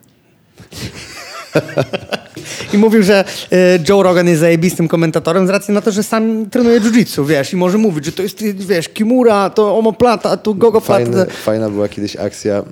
[2.75, 6.51] I mówił, że e, Joe Rogan jest zajebistym komentatorem z racji na to, że sam
[6.51, 11.05] trenuje jiu-jitsu, wiesz, i może mówić, że to jest, wiesz, Kimura, to omoplata, tu gogoplata.
[11.05, 12.63] Fajny, fajna była kiedyś akcja.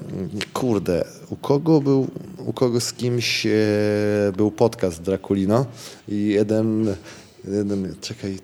[0.53, 2.07] Kurde, u kogo był,
[2.47, 3.51] u kogo z kimś e,
[4.37, 5.67] był podcast Draculino
[6.09, 6.95] i jeden
[8.01, 8.39] czekaj,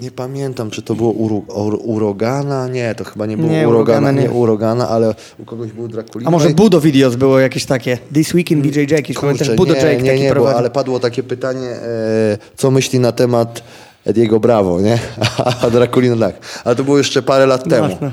[0.00, 2.68] nie pamiętam, czy to było Uru, Ur, Urogana?
[2.68, 4.28] Nie, to chyba nie było Nie, Urogana, Urogana nie.
[4.28, 4.30] nie.
[4.30, 6.28] Urogana, ale u kogoś był Draculino.
[6.28, 9.80] A może Budo Videos było jakieś takie, This Week in BJJ, jakieś, pamiętasz, Budo nie,
[9.80, 10.58] Jake nie, taki nie, bo, prowadzi.
[10.58, 13.62] ale padło takie pytanie, e, co myśli na temat
[14.04, 14.98] Ediego Bravo, nie?
[15.62, 16.36] A Draculino tak.
[16.64, 17.88] Ale to było jeszcze parę lat temu.
[17.88, 18.12] Ważne.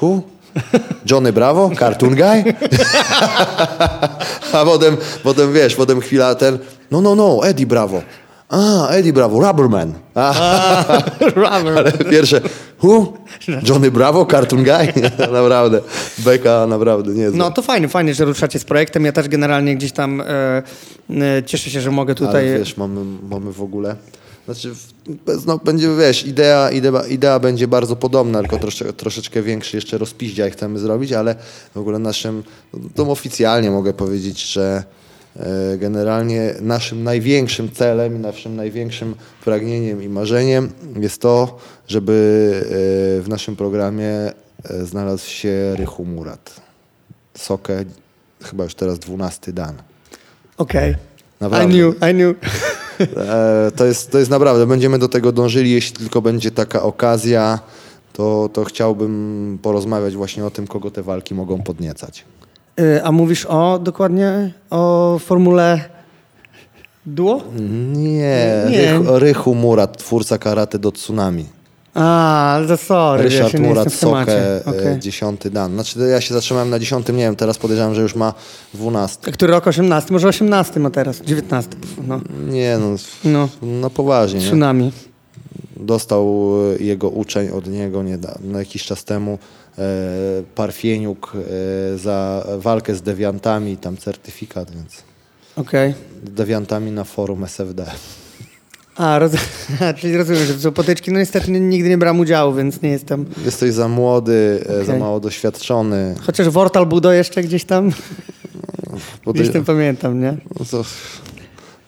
[0.00, 0.20] Who?
[1.10, 1.70] Johnny Bravo?
[1.78, 2.44] Cartoon guy?
[4.52, 6.58] A potem, potem wiesz, potem chwila ten,
[6.90, 8.02] no, no, no, Eddie Bravo.
[8.48, 9.92] A, Eddie Bravo, Rubberman.
[10.14, 10.84] A,
[11.20, 11.78] Rubber.
[11.78, 12.40] ale pierwsze,
[12.82, 13.12] who?
[13.68, 14.92] Johnny Bravo, Cartoon guy?
[15.32, 15.80] naprawdę,
[16.18, 17.38] beka naprawdę niezła.
[17.38, 19.04] No to fajnie, fajnie, że ruszacie z projektem.
[19.04, 20.62] Ja też generalnie gdzieś tam e,
[21.10, 22.48] e, cieszę się, że mogę tutaj...
[22.48, 23.96] Ale wiesz, mamy, mamy w ogóle.
[24.44, 24.74] Znaczy,
[25.46, 30.50] no, będzie, wiesz, idea, idea, idea będzie bardzo podobna, tylko trosze, troszeczkę większy jeszcze rozpiździaj
[30.50, 31.34] chcemy zrobić, ale
[31.74, 32.42] w ogóle naszym,
[32.94, 34.84] to oficjalnie mogę powiedzieć, że
[35.78, 40.70] generalnie naszym największym celem i naszym największym pragnieniem i marzeniem
[41.00, 42.12] jest to, żeby
[42.62, 44.32] e, w naszym programie e,
[44.84, 46.60] znalazł się Rychu Murat.
[47.34, 47.84] Sokę,
[48.42, 49.74] chyba już teraz dwunasty dan.
[50.56, 50.92] Okej.
[50.92, 50.96] I
[51.40, 51.74] Naprawdę.
[51.74, 52.36] knew, I knew.
[53.16, 57.58] E, to, jest, to jest naprawdę, będziemy do tego dążyli, jeśli tylko będzie taka okazja,
[58.12, 62.24] to, to chciałbym porozmawiać właśnie o tym, kogo te walki mogą podniecać.
[62.80, 65.80] E, A mówisz o dokładnie o formule
[67.06, 67.42] duo?
[67.92, 68.92] Nie, Nie.
[68.98, 71.46] Rychu, Rychu Murat, twórca karate do tsunami.
[71.94, 73.92] A, to sorry, ja Ryszard nie Murat.
[73.92, 74.86] Sokę, Okej.
[74.86, 75.72] e, dziesiąty dan.
[75.74, 78.34] Znaczy ja się zatrzymałem na dziesiątym, nie wiem, teraz podejrzewam, że już ma
[78.74, 79.32] dwunasty.
[79.32, 80.12] Który rok 18?
[80.12, 81.70] Może 18 ma teraz, 19.
[82.08, 84.40] No, Nie no, no no poważnie.
[84.40, 84.46] Nie?
[84.46, 84.92] tsunami.
[85.76, 89.38] Dostał e, jego uczeń od niego nieda- no, jakiś czas temu
[90.54, 91.32] Parfieniuk
[91.94, 95.02] e, za walkę z dewiantami, tam certyfikat, więc
[95.56, 95.94] Okej.
[96.26, 97.86] z dewiantami na forum SFD.
[98.96, 99.32] A, roz...
[99.98, 101.12] czyli rozumiem, że to są potyczki.
[101.12, 103.26] No niestety nigdy nie brałem udziału, więc nie jestem...
[103.44, 106.14] Jesteś za młody, e, za mało doświadczony.
[106.26, 107.92] Chociaż Wortal Budo jeszcze gdzieś tam,
[109.24, 110.36] Bo gdzieś tam pamiętam, nie?
[110.58, 110.84] no to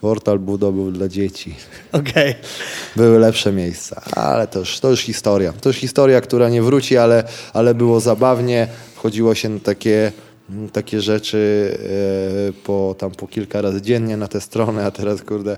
[0.00, 1.54] Portal Budo był dla dzieci.
[1.92, 2.34] Okej.
[2.96, 5.52] Były lepsze miejsca, ale to już, to już historia.
[5.52, 8.68] To już historia, która nie wróci, ale, ale było zabawnie.
[8.94, 10.12] Wchodziło się na takie,
[10.72, 11.72] takie rzeczy
[12.48, 15.56] e, po, tam po kilka razy dziennie na tę stronę, a teraz kurde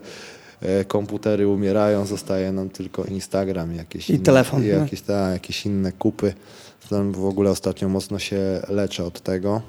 [0.61, 4.79] e, komputery umierają, zostaje nam tylko Instagram jakieś I inne, telefon, i no.
[4.79, 6.35] jakieś, tak, jakieś inne kupy.
[6.91, 9.63] Tam w ogóle ostatnio mocno się leczę od tego.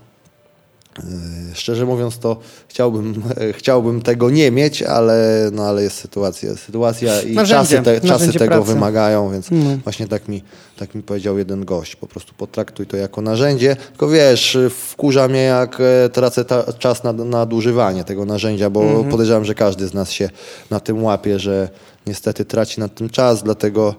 [0.99, 3.23] E, Szczerze mówiąc, to chciałbym,
[3.57, 6.55] chciałbym tego nie mieć, ale, no, ale jest sytuacja.
[6.55, 8.73] Sytuacja i Narzędzie, czasy, te, czasy tego pracy.
[8.73, 9.57] wymagają, więc No.
[9.83, 10.43] właśnie tak mi,
[10.77, 11.95] tak mi powiedział jeden gość.
[11.95, 13.75] Po prostu potraktuj to jako narzędzie.
[13.75, 14.57] Tylko wiesz,
[14.89, 19.09] wkurza mnie, jak e, tracę ta, czas na nadużywanie tego narzędzia, bo Mhm.
[19.09, 20.29] podejrzewam, że każdy z nas się
[20.69, 21.69] na tym łapie, że
[22.07, 23.95] niestety traci na tym czas, dlatego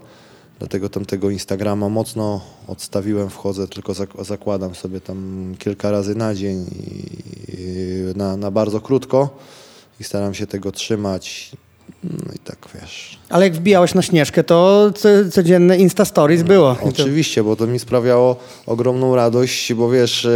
[0.61, 6.35] Dlatego tam tego Instagrama mocno odstawiłem, wchodzę, tylko zak- zakładam sobie tam kilka razy na
[6.35, 6.67] dzień
[7.49, 7.65] i,
[8.17, 9.39] na, na bardzo krótko
[10.01, 11.51] i staram się tego trzymać.
[12.05, 13.19] No i tak wiesz.
[13.29, 16.77] Ale jak wbijałeś na Śnieżkę, to co, codzienne Insta Stories było.
[16.83, 20.31] No, oczywiście, bo to mi sprawiało ogromną radość, bo wiesz, e,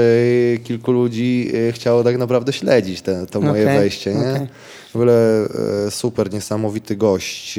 [0.64, 4.14] kilku ludzi e, chciało tak naprawdę śledzić te, to moje Okej, wejście.
[4.14, 4.20] Nie?
[4.34, 4.46] okej.
[4.92, 5.46] W ogóle
[5.87, 7.58] e, super, niesamowity gość,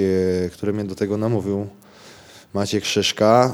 [0.51, 1.67] który mnie do tego namówił.
[2.55, 3.51] Maciek Szyszka,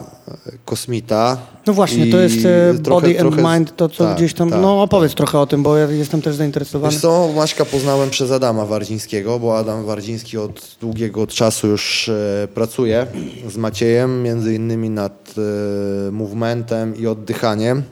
[0.66, 1.38] kosmita.
[1.68, 4.50] No właśnie, to jest e, trochę- Body and trochę- Mind, to co tak, gdzieś tam,
[4.50, 6.92] tak, no opowiedz trochę o tym, bo ja jestem też zainteresowany.
[6.94, 12.48] Wiesz co, Maćka poznałem przez Adama Wardzińskiego, bo Adam Wardziński od długiego czasu już e,
[12.54, 13.08] pracuje
[13.50, 15.34] z Maciejem, między innymi nad
[16.08, 17.84] e, movementem i oddychaniem,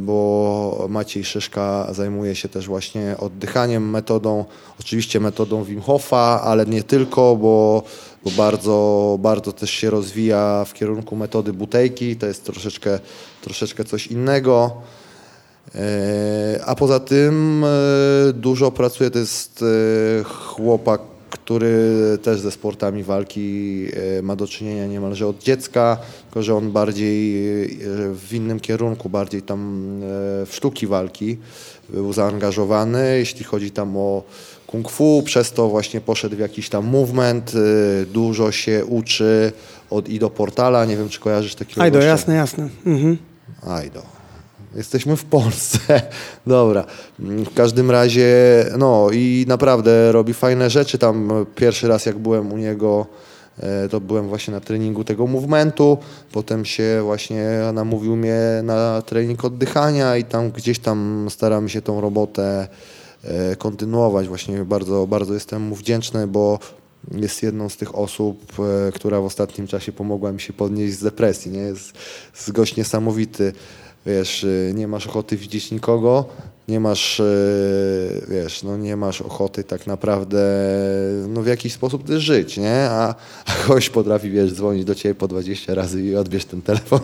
[0.00, 4.44] bo Maciej Szyszka zajmuje się też właśnie oddychaniem, metodą,
[4.80, 7.82] oczywiście metodą Wim Hofa, ale nie tylko, bo,
[8.24, 12.98] bo bardzo, bardzo też się rozwija w kierunku metody butejki, to jest troszeczkę,
[13.42, 14.70] troszeczkę coś innego.
[15.74, 19.64] E, A poza tym e, dużo pracuje, to jest
[20.20, 21.00] e, chłopak,
[21.32, 21.78] który
[22.22, 23.86] też ze sportami walki
[24.18, 27.78] e, ma do czynienia niemalże od dziecka, tylko że on bardziej e,
[28.14, 29.86] w innym kierunku, bardziej tam
[30.42, 31.38] e, w sztuki walki
[31.88, 34.22] był zaangażowany, jeśli chodzi tam o
[34.66, 37.52] kung fu, przez to właśnie poszedł w jakiś tam movement,
[38.12, 39.52] dużo się uczy
[39.90, 42.08] od Ido Portala, nie wiem czy kojarzysz takiego gościa?
[42.08, 42.68] jasne, jasne.
[42.86, 43.18] Mhm.
[43.66, 44.21] Ajdo.
[44.76, 46.02] Jesteśmy w Polsce.
[46.46, 46.84] Dobra.
[47.18, 48.26] W każdym razie,
[48.78, 50.98] no i naprawdę robi fajne rzeczy.
[50.98, 53.06] Tam pierwszy raz jak byłem u niego,
[53.58, 55.98] e, to byłem właśnie na treningu tego movementu.
[56.32, 62.00] Potem się właśnie namówił mnie na trening oddychania i tam gdzieś tam staramy się tą
[62.00, 62.68] robotę
[63.24, 64.28] e, kontynuować.
[64.28, 66.58] Właśnie bardzo, bardzo jestem mu wdzięczny, bo
[67.10, 68.52] jest jedną z tych osób,
[68.88, 71.50] e, która w ostatnim czasie pomogła mi się podnieść z depresji.
[71.50, 71.58] Nie?
[71.58, 71.92] Jest,
[72.34, 73.52] jest gość niesamowity.
[74.06, 76.24] Wiesz, e, nie masz ochoty widzieć nikogo,
[76.68, 77.24] nie masz, e,
[78.28, 80.38] wiesz, no nie masz ochoty tak naprawdę
[81.28, 82.86] no w jakiś sposób też żyć, nie?
[82.90, 83.14] A,
[83.46, 87.00] a gość potrafi, wiesz, dzwonić do ciebie po 20 razy i odbierz ten telefon.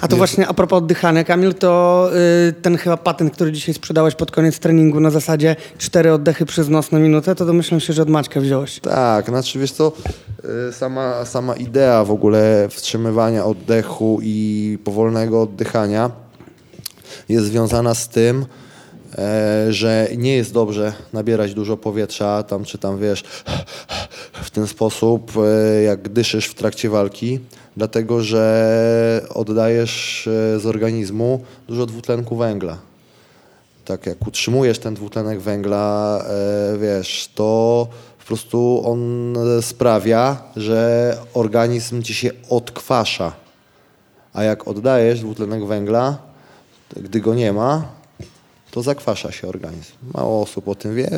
[0.00, 2.10] A to właśnie a propos oddychania, Kamil, to
[2.48, 6.68] y, ten chyba patent, który dzisiaj sprzedałeś pod koniec treningu na zasadzie cztery oddechy przez
[6.68, 8.80] nos na minutę, to domyślam się, że od Maćka wziąłeś.
[8.80, 10.29] Tak, znaczy wiesz co, y,
[10.72, 16.10] sama, sama idea w ogóle wstrzymywania oddechu i powolnego oddychania
[17.28, 18.46] jest związana z tym,
[19.18, 23.24] e, że nie jest dobrze nabierać dużo powietrza, tam czy tam wiesz,
[24.42, 27.40] w ten sposób, e, jak dyszysz w trakcie walki,
[27.76, 32.78] dlatego że oddajesz e, z organizmu dużo dwutlenku węgla.
[33.84, 36.24] Tak jak utrzymujesz ten dwutlenek węgla,
[36.80, 37.88] wiesz, to
[38.30, 43.32] prostu on e, sprawia, że organizm ci się odkwasza.
[44.32, 46.18] A jak oddajesz dwutlenek węgla,
[46.96, 47.88] gdy go nie ma,
[48.70, 49.92] to zakwasza się organizm.
[50.14, 51.10] Mało osób o tym wie.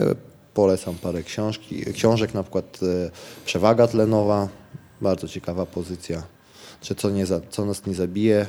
[0.55, 3.11] Polecam parę książki, książek, na przykład e,
[3.45, 4.49] Przewaga tlenowa,
[5.01, 6.23] bardzo ciekawa pozycja.
[6.81, 8.47] Czy co, nie co nas nie zabije,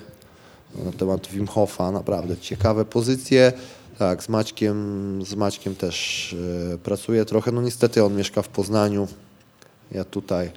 [0.86, 3.54] na temat Wim Hofa, naprawdę ciekawe pozycje.
[4.00, 6.36] Tak, z Maćkiem, z Maćkiem też
[6.74, 7.52] e, pracuję trochę.
[7.52, 9.08] No niestety on mieszka w Poznaniu,
[9.92, 10.50] ja tutaj.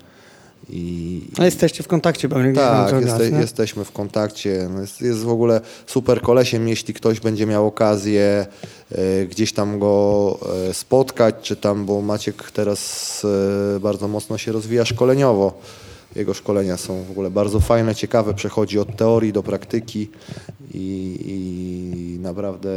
[0.70, 3.40] I, A jesteście w kontakcie pewnie gdzieś tam tak, cały jeste, nie?
[3.40, 4.68] jesteśmy w kontakcie.
[4.74, 8.46] No Jest, jest w ogóle super kolesiem, jeśli ktoś będzie miał okazję
[8.92, 13.22] e, gdzieś tam go e, spotkać, czy tam, bo Maciek teraz
[13.76, 15.60] e, bardzo mocno się rozwija szkoleniowo.
[16.16, 20.10] Jego szkolenia są w ogóle bardzo fajne, ciekawe, przechodzi od teorii do praktyki
[20.74, 22.70] i, i naprawdę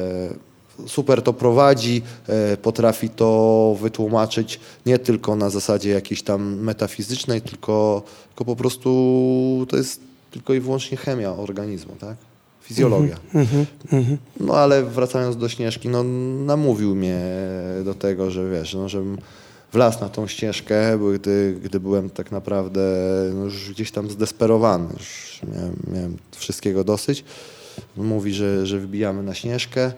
[0.88, 8.04] super to prowadzi, e, potrafi to wytłumaczyć nie tylko na zasadzie jakiejś tam metafizycznej, tylko,
[8.30, 12.16] tylko po prostu to jest tylko i wyłącznie chemia organizmu, tak?
[12.62, 13.18] Fizjologia.
[14.40, 16.04] No ale wracając do Śnieżki, no
[16.46, 17.20] namówił mnie
[17.86, 19.18] do tego, że wiesz, no, żebym
[19.74, 22.82] wlazł na tą ścieżkę, gdy, gdy byłem tak naprawdę
[23.34, 27.24] no, już gdzieś tam zdesperowany, już miałem, miałem wszystkiego dosyć.
[27.98, 29.92] Mówi, że, że wbijamy na Śnieżkę,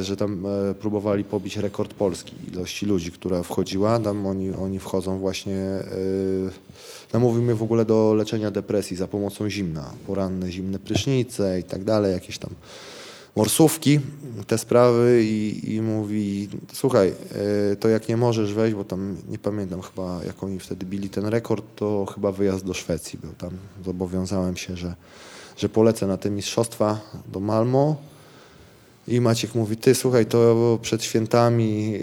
[0.00, 3.98] że tam e, próbowali pobić rekord Polski ilości ludzi, która wchodziła.
[3.98, 5.56] Tam oni, oni wchodzą właśnie...
[5.56, 6.68] e,
[7.12, 9.90] Namówił mnie w ogóle do leczenia depresji za pomocą zimna.
[10.06, 12.50] Poranne zimne prysznice i tak dalej, jakieś tam
[13.36, 14.00] morsówki,
[14.46, 17.08] te sprawy i, i mówi, słuchaj,
[17.72, 21.10] e, to jak nie możesz wejść, bo tam nie pamiętam chyba, jak oni wtedy bili
[21.10, 23.32] ten rekord, to chyba wyjazd do Szwecji był.
[23.32, 23.50] Tam
[23.84, 24.94] zobowiązałem się, że,
[25.56, 27.00] że polecę na te mistrzostwa
[27.32, 27.96] do Malmo.
[29.08, 31.98] I Maciek mówi, ty słuchaj, to przed świętami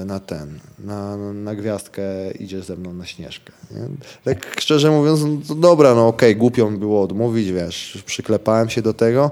[0.00, 3.52] e, na ten, na, na gwiazdkę idziesz ze mną na Śnieżkę.
[3.70, 3.80] Nie?
[4.24, 8.94] Tak szczerze mówiąc, no dobra, no okej, głupio mi było odmówić, wiesz, przyklepałem się do
[8.94, 9.30] tego.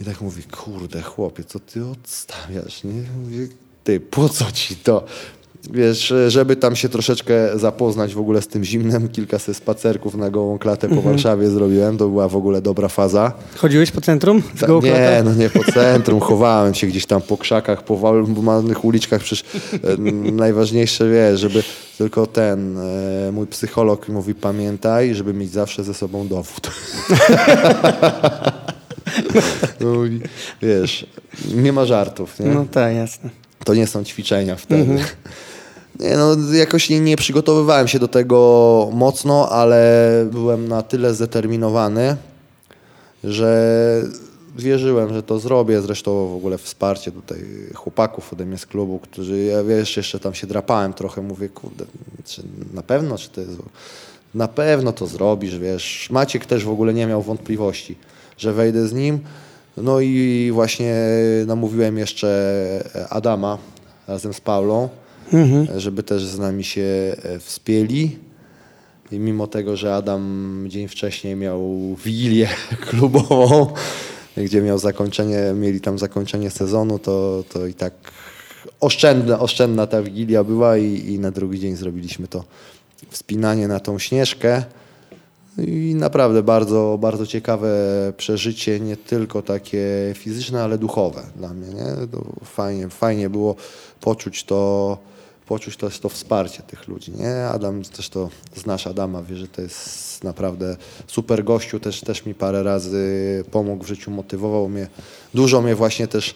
[0.00, 3.02] I tak mówi, kurde chłopie, co ty odstawiasz, nie?
[3.22, 3.48] Mówię,
[3.84, 5.04] ty, po co ci to?
[5.72, 10.30] Wiesz, żeby tam się troszeczkę zapoznać w ogóle z tym zimnem, kilka sobie spacerków na
[10.30, 11.12] gołą klatę po mhm.
[11.12, 13.32] Warszawie zrobiłem, to była w ogóle dobra faza.
[13.56, 17.36] Chodziłeś po centrum z gołą Nie, no nie po centrum, chowałem się gdzieś tam po
[17.36, 17.96] krzakach, po
[18.26, 19.96] walnych uliczkach, przecież e,
[20.32, 21.62] najważniejsze, wiesz, żeby
[21.98, 26.70] tylko ten, e, mój psycholog mówi pamiętaj, żeby mieć zawsze ze sobą dowód.
[29.80, 29.92] no,
[30.62, 31.06] wiesz,
[31.54, 32.46] nie ma żartów, nie?
[32.46, 33.30] No tak, jasne.
[33.64, 34.82] To nie są ćwiczenia wtedy.
[34.82, 35.08] Mhm.
[36.00, 42.16] Nie, no, jakoś nie, nie przygotowywałem się do tego mocno, ale byłem na tyle zdeterminowany,
[43.24, 44.02] że
[44.56, 45.82] wierzyłem, że to zrobię.
[45.82, 47.38] Zresztą w ogóle wsparcie tutaj
[47.74, 51.22] chłopaków ode mnie z klubu, którzy, ja wiesz, jeszcze tam się drapałem trochę.
[51.22, 51.84] Mówię, kurde,
[52.24, 53.52] czy na pewno, czy to jest...
[54.34, 56.08] Na pewno to zrobisz, wiesz.
[56.10, 57.96] Maciek też w ogóle nie miał wątpliwości,
[58.38, 59.18] że wejdę z nim.
[59.76, 60.94] No i właśnie
[61.46, 63.58] namówiłem jeszcze Adama
[64.08, 64.88] razem z Paulą
[65.32, 65.80] mhm.
[65.80, 66.82] żeby też z nami się
[67.22, 68.18] e, wspięli.
[69.12, 72.48] I mimo tego, że Adam dzień wcześniej miał wigilię
[72.88, 73.66] klubową,
[74.36, 77.92] gdzie miał zakończenie, mieli tam zakończenie sezonu, to, to i tak
[78.80, 82.44] oszczędna, oszczędna ta wigilia była i, i na drugi dzień zrobiliśmy to
[83.10, 84.64] wspinanie na tą śnieżkę.
[85.58, 87.68] I naprawdę bardzo, bardzo ciekawe
[88.16, 91.68] przeżycie, nie tylko takie fizyczne, ale duchowe dla mnie.
[91.68, 91.84] Nie?
[92.44, 93.56] Fajnie, fajnie było
[94.00, 94.98] poczuć to,
[95.46, 97.12] poczuć też to wsparcie tych ludzi.
[97.12, 97.46] Nie?
[97.46, 100.76] Adam, też to znasz Adama, wie, że to jest naprawdę
[101.06, 104.88] super gościu, też, też mi parę razy pomógł w życiu, motywował mnie.
[105.34, 106.34] Dużo mnie właśnie też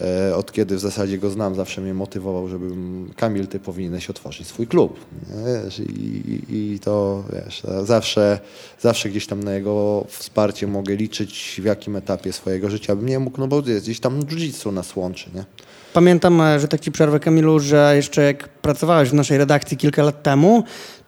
[0.00, 4.46] e, od kiedy w zasadzie go znam, zawsze mnie motywował, żebym Kamil, ty powinieneś otworzyć
[4.46, 5.00] swój klub.
[5.46, 8.40] Wiesz, i, i, to wiesz, zawsze,
[8.80, 13.18] zawsze gdzieś tam na jego wsparcie mogę liczyć, w jakim etapie swojego życia bym nie
[13.18, 15.30] mógł, no bo gdzieś tam jiu nas łączy.
[15.34, 15.44] Nie?
[15.92, 20.02] Pamiętam, e, że tak ci przerwę Kamilu, że jeszcze jak pracowałeś w naszej redakcji kilka
[20.02, 20.64] lat temu,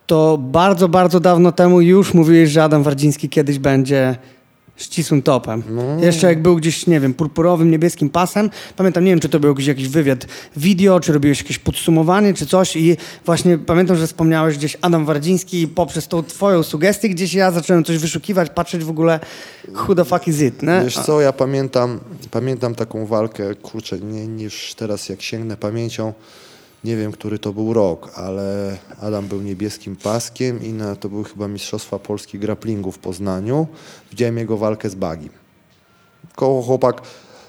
[0.07, 4.17] to bardzo, bardzo dawno temu już mówiłeś, że Adam Wardziński kiedyś będzie
[4.83, 5.63] ścisłym topem.
[5.71, 5.83] No.
[6.01, 8.51] Jeszcze jak był gdzieś, nie wiem, purpurowym, niebieskim pasem.
[8.77, 12.47] Pamiętam, nie wiem, czy to był jakiś, jakiś wywiad wideo, czy robiłeś jakieś podsumowanie, czy
[12.47, 17.35] coś i właśnie pamiętam, że wspomniałeś gdzieś Adam Wardziński i poprzez tą twoją sugestię gdzieś
[17.35, 19.21] ja zacząłem coś wyszukiwać, patrzeć w ogóle
[19.75, 20.81] who the fuck is it, nie?
[20.85, 26.13] Wiesz co, ja pamiętam, pamiętam taką walkę, kurczę, nie, niż teraz jak sięgnę pamięcią,
[26.85, 31.25] nie wiem, który to był rok, ale Adam był niebieskim paskiem i na, to były
[31.25, 33.67] chyba Mistrzostwa Polski grapplingu w Poznaniu.
[34.11, 35.31] Widziałem jego walkę z Bagim.
[36.35, 37.03] Koło chłopak,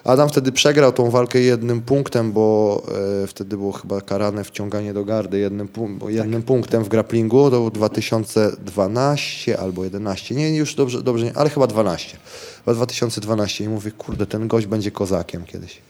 [0.04, 2.82] Adam wtedy przegrał tą walkę jednym punktem, bo
[3.24, 5.70] e, wtedy było chyba karane wciąganie do gardy jednym,
[6.08, 6.48] jednym tak.
[6.48, 7.52] punktem w grapplingu.
[7.52, 12.18] To był 2012 albo 11, nie, już dobrze, dobrze nie, ale chyba 12.
[12.58, 15.82] Chyba 2012 i mówię, kurde, ten gość będzie kozakiem kiedyś.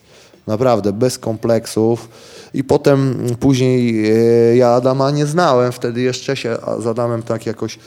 [0.47, 2.10] Naprawdę, bez kompleksów.
[2.53, 7.79] I potem później e, ja Adama nie znałem, wtedy jeszcze się z Adamem tak jakoś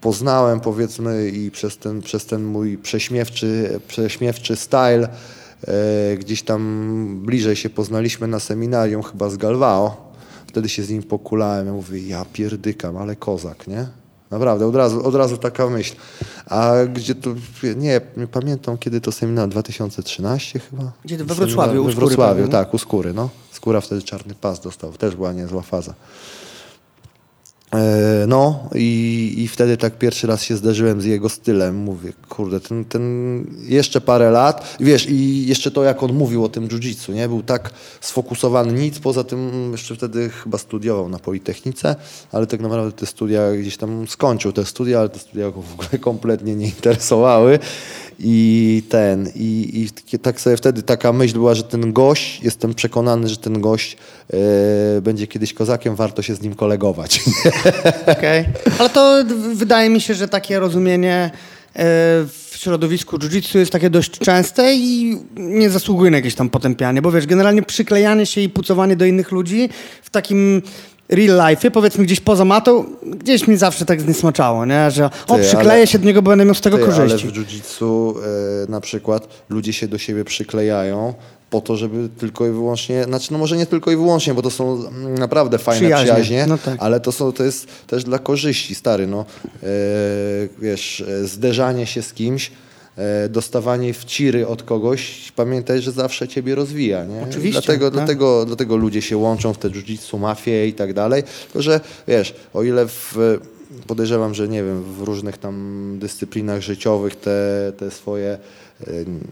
[0.00, 5.08] poznałem powiedzmy i przez ten, przez ten mój prześmiewczy, prześmiewczy style
[5.66, 10.12] e, gdzieś tam bliżej się poznaliśmy na seminarium chyba z Galvao.
[10.46, 11.66] Wtedy się z nim pokulałem.
[11.66, 14.03] Ja mówię, ja pierdykam, ale kozak, nie?
[14.30, 15.94] Naprawdę, od razu, od razu taka myśl.
[16.46, 17.30] A gdzie to,
[17.76, 20.92] nie, nie pamiętam kiedy to seminar, 2013 chyba?
[21.04, 23.30] Gdzie to, we Wrocławiu, u We Wrocławiu, tak, u Skóry, no.
[23.52, 25.94] Skóra wtedy czarny pas dostał, też była niezła faza.
[27.74, 31.76] E, no i, i wtedy tak pierwszy raz się zderzyłem z jego stylem.
[31.76, 34.76] Mówię, kurde, ten, ten jeszcze parę lat.
[34.80, 37.28] Wiesz, i jeszcze to, jak on mówił o tym jiu-jitsu, nie?
[37.28, 41.96] Był tak sfokusowany, nic poza tym, jeszcze wtedy chyba studiował na Politechnice,
[42.32, 45.72] ale tak naprawdę te studia gdzieś tam skończył te studia, ale te studia go w
[45.72, 47.58] ogóle kompletnie nie interesowały.
[48.18, 53.28] I ten, i, i tak sobie wtedy taka myśl była, że ten gość, jestem przekonany,
[53.28, 53.96] że ten gość
[54.32, 57.20] e, będzie kiedyś kozakiem, warto się z nim kolegować.
[58.18, 58.72] Okej, okay.
[58.78, 59.24] ale to
[59.54, 61.30] wydaje mi się, że takie rozumienie
[61.74, 61.80] e,
[62.26, 67.12] w środowisku jiu-jitsu jest takie dość częste i nie zasługuje na jakieś tam potępianie, bo
[67.12, 69.68] wiesz, generalnie przyklejanie się i pucowanie do innych ludzi
[70.02, 70.62] w takim
[71.08, 74.90] real life, powiedzmy gdzieś poza matą, gdzieś mi zawsze tak zniesmaczało, nie?
[74.90, 77.28] że o, przykleję ale, się do niego, bo będę miał z tego ty, korzyści.
[77.28, 81.14] Ale w jiu-jitsu e, na przykład ludzie się do siebie przyklejają
[81.50, 84.50] po to, żeby tylko i wyłącznie, znaczy no może nie tylko i wyłącznie, bo to
[84.50, 84.82] są
[85.18, 86.76] naprawdę fajne przyjaźnie, przyjaźnie no tak.
[86.78, 89.24] ale to, są, to jest też dla korzyści, stary, no
[89.62, 89.66] e,
[90.58, 92.50] wiesz, e, zderzanie się z kimś,
[93.30, 97.04] dostawanie wciry od kogoś, pamiętaj, że zawsze ciebie rozwija.
[97.04, 97.22] Nie?
[97.22, 97.60] Oczywiście.
[97.60, 97.94] Dlatego, tak.
[97.94, 101.22] dlatego, dlatego ludzie się łączą w te jiu mafie i tak dalej.
[101.44, 103.16] Tylko, że wiesz, o ile w,
[103.86, 108.38] podejrzewam, że nie wiem, w różnych tam dyscyplinach życiowych te, te swoje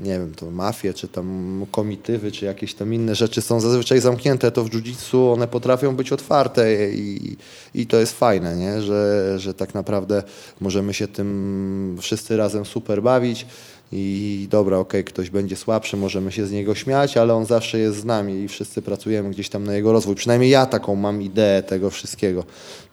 [0.02, 4.50] nie wiem, to mafie, czy tam komitywy, czy jakieś tam inne rzeczy są zazwyczaj zamknięte,
[4.50, 7.36] to w jiu-jitsu one potrafią być otwarte i,
[7.74, 8.82] i to jest fajne, nie?
[8.82, 10.22] Że, że tak naprawdę
[10.60, 13.46] możemy się tym wszyscy razem super bawić
[13.92, 17.78] i dobra, okej, okay, ktoś będzie słabszy, możemy się z niego śmiać, ale on zawsze
[17.78, 20.14] jest z nami i wszyscy pracujemy gdzieś tam na jego rozwój.
[20.14, 22.44] Przynajmniej ja taką mam ideę tego wszystkiego.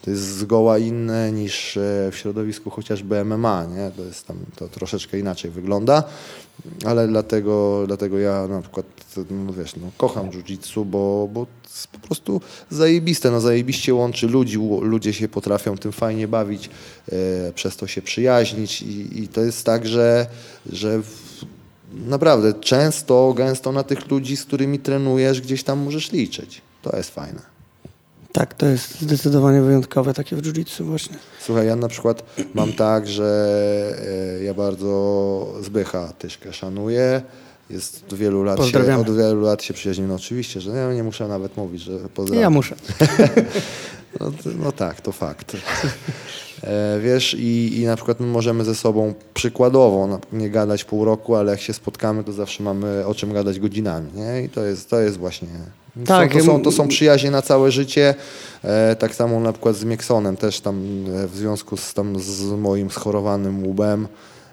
[0.01, 3.91] To jest zgoła inne niż e, w środowisku chociażby MMA, nie?
[3.97, 6.03] To jest tam, to troszeczkę inaczej wygląda,
[6.85, 8.85] ale dlatego, dlatego ja na przykład,
[9.31, 14.57] no wiesz, no, kocham jiu-jitsu, bo, bo jest po prostu zajebiste, no zajebiście łączy ludzi,
[14.81, 16.69] ludzie się potrafią tym fajnie bawić,
[17.11, 20.27] e, przez to się przyjaźnić i, i to jest tak, że,
[20.71, 21.01] że
[21.93, 26.61] naprawdę często, gęsto na tych ludzi, z którymi trenujesz, gdzieś tam możesz liczyć.
[26.81, 27.41] To jest fajne.
[28.31, 31.17] Tak, to jest zdecydowanie wyjątkowe takie w jiu-jitsu właśnie.
[31.41, 33.95] Słuchaj, ja na przykład mam tak, że
[34.39, 37.21] e, ja bardzo Zbycha Tyszkę szanuję.
[37.69, 40.09] Jest od wielu lat, się, od wielu lat się przyjaźnimy.
[40.09, 42.41] No oczywiście, że ja nie muszę nawet mówić, że pozdrawiam.
[42.41, 42.75] Ja muszę.
[44.19, 44.31] no,
[44.63, 45.57] no, tak, to fakt.
[46.63, 51.35] E, wiesz, i, i na przykład my możemy ze sobą przykładowo nie gadać pół roku,
[51.35, 54.11] ale jak się spotkamy, to zawsze mamy o czym gadać godzinami.
[54.13, 54.43] Nie?
[54.43, 55.47] I to jest, to jest właśnie
[56.05, 58.15] tak, są, to, są, to są przyjaźnie na całe życie.
[58.63, 60.75] E, tak samo na przykład z Mieksonem też tam
[61.15, 64.07] e, w związku z, tam z moim schorowanym łbem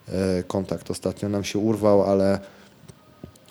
[0.08, 2.38] e, kontakt ostatnio nam się urwał, ale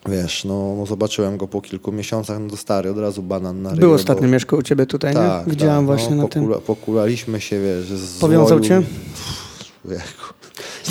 [0.07, 3.69] wiesz, no, no, zobaczyłem go po kilku miesiącach, no to stary, od razu banan na
[3.69, 3.79] ryję.
[3.79, 4.33] Był ostatnio bo...
[4.33, 5.51] mieszkał u ciebie tutaj, tak, nie?
[5.51, 6.63] Widziałem tak, właśnie no, na pokula, tym.
[6.65, 8.81] Pokulaliśmy się, wiesz, z Powiązał cię?
[8.81, 9.45] Pff,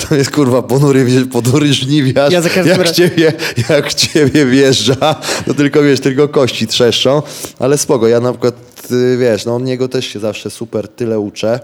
[0.08, 2.32] to jest kurwa ponury, ponury żniwiarz.
[2.32, 3.32] Ja jak, ciebie,
[3.68, 7.22] jak ciebie wjeżdża, to tylko wiesz, tylko kości trzeszczą,
[7.58, 8.08] ale spoko.
[8.08, 8.54] Ja na przykład,
[8.90, 11.60] y, wiesz, no od niego też się zawsze super tyle uczę.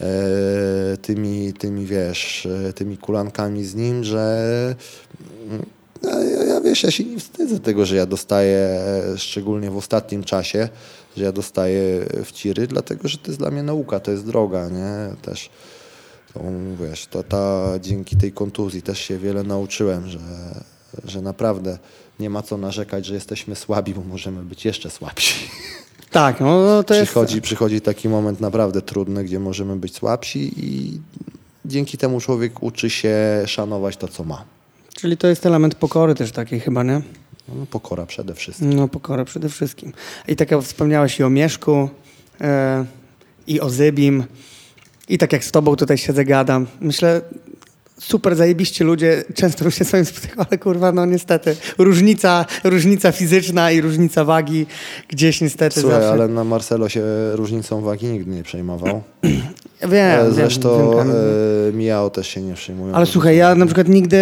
[0.00, 4.74] E, tymi, tymi, wiesz, e, tymi kulankami z nim, że
[5.48, 5.66] mm,
[6.48, 8.58] ja, wiesz, ja się nie wstydzę tego, że ja dostaję,
[9.14, 10.68] e, szczególnie w ostatnim czasie,
[11.16, 14.68] że ja dostaję w ciry, dlatego, że to jest dla mnie nauka, to jest droga,
[14.68, 15.16] nie?
[15.22, 15.50] Też
[16.34, 16.40] to,
[16.80, 20.18] wiesz, to ta, dzięki tej kontuzji też się wiele nauczyłem, że,
[21.04, 21.78] że naprawdę
[22.20, 25.34] nie ma co narzekać, że jesteśmy słabi, bo możemy być jeszcze słabsi.
[26.10, 27.44] Tak, no, no to przychodzi, jest...
[27.44, 31.00] Przychodzi taki moment naprawdę trudny, gdzie możemy być słabsi i
[31.64, 33.16] dzięki temu człowiek uczy się
[33.46, 34.44] szanować to, co ma.
[35.00, 37.02] Czyli to jest element pokory też takiej chyba, nie?
[37.48, 38.72] No, pokora przede wszystkim.
[38.72, 39.92] No, pokora przede wszystkim.
[40.28, 41.88] I tak jak wspomniałeś i o Mieszku,
[42.40, 42.84] e,
[43.46, 44.24] i o Zybim,
[45.08, 46.66] i tak jak z tobą tutaj siedzę, gadam.
[46.80, 47.20] Myślę,
[48.00, 53.80] super zajebiście ludzie, często się swoim spotykam, ale kurwa, no niestety, różnica, różnica fizyczna i
[53.80, 54.66] różnica wagi
[55.08, 56.12] gdzieś niestety Słuchaj, zawsze...
[56.12, 59.02] ale na Marcelo się różnicą wagi nigdy nie przejmował.
[59.88, 61.78] Wiem, Zresztą wiem, wiem.
[61.78, 62.94] Miao też się nie przejmują.
[62.94, 64.16] Ale słuchaj, ja na przykład nigdy,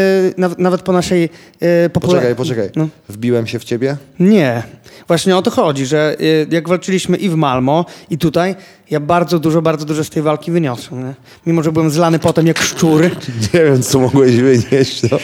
[0.59, 1.29] nawet, po naszej
[1.61, 2.71] e, Poczekaj, poczekaj.
[2.77, 2.89] No.
[3.09, 3.97] Wbiłem się w ciebie?
[4.21, 4.63] Nie.
[5.09, 8.57] Właśnie o to chodzi, że y, jak walczyliśmy i w Malmo, i tutaj,
[8.91, 11.07] ja bardzo dużo, bardzo dużo z tej walki wyniosłem.
[11.07, 11.15] Nie?
[11.47, 13.03] Mimo, że byłem zlany potem jak szczur.
[13.55, 15.03] Nie wiem, co mogłeś wynieść.
[15.11, 15.19] No.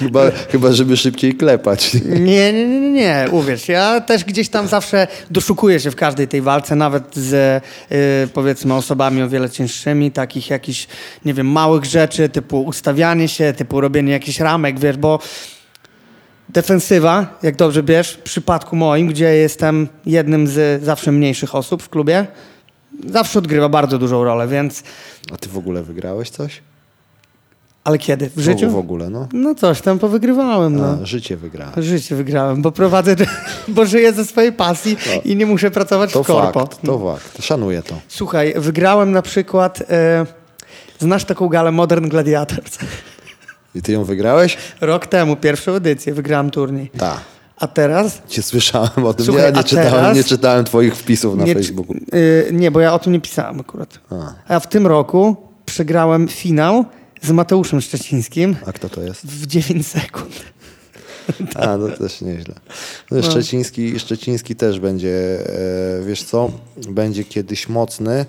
[0.00, 1.94] Chyba, chyba, żeby szybciej klepać.
[2.04, 3.68] Nie, nie, nie, nie, uwierz.
[3.68, 8.74] Ja też gdzieś tam zawsze doszukuję się w każdej tej walce, nawet z y, powiedzmy
[8.74, 10.86] osobami o wiele cięższymi, takich jakichś,
[11.24, 15.18] nie wiem, małych rzeczy, typu ustawianie się, typu robienie jakichś ramek, wiesz, bo
[16.48, 21.88] Defensywa, jak dobrze wiesz, w przypadku moim, gdzie jestem jednym z zawsze mniejszych osób w
[21.88, 22.26] klubie,
[23.06, 24.82] zawsze odgrywa bardzo dużą rolę, więc...
[25.32, 26.62] A ty w ogóle wygrałeś coś?
[27.84, 28.30] Ale kiedy?
[28.36, 28.70] W życiu?
[28.70, 29.28] W ogóle, no.
[29.32, 30.98] No coś tam powygrywałem, no.
[31.02, 31.82] A, życie wygrałem.
[31.82, 33.16] Życie wygrałem, bo prowadzę,
[33.68, 35.22] bo żyję ze swojej pasji no.
[35.24, 36.60] i nie muszę pracować to w korpo.
[36.60, 37.94] Fakt, to fakt, szanuję to.
[38.08, 40.26] Słuchaj, wygrałem na przykład, e,
[40.98, 42.78] znasz taką galę Modern Gladiators?
[43.74, 44.56] I ty ją wygrałeś?
[44.80, 46.90] Rok temu, pierwszą edycję, wygrałem turniej.
[46.98, 47.20] Tak.
[47.62, 48.22] A teraz?
[48.28, 49.26] Cię słyszałem o tym.
[49.26, 50.16] Słuchaj, ja nie czytałem, teraz...
[50.16, 51.96] nie czytałem twoich wpisów na nie, Facebooku.
[52.12, 53.98] Yy, nie, bo ja o tym nie pisałem akurat.
[54.10, 54.54] A.
[54.54, 56.84] A w tym roku przegrałem finał
[57.22, 58.56] z Mateuszem Szczecińskim.
[58.66, 59.26] A kto to jest?
[59.26, 60.42] W 9 sekund.
[61.66, 62.54] A, no też nieźle.
[63.10, 63.22] No, no.
[63.22, 65.46] Szczeciński, Szczeciński też będzie,
[66.00, 66.50] e, wiesz co,
[66.88, 68.26] będzie kiedyś mocny.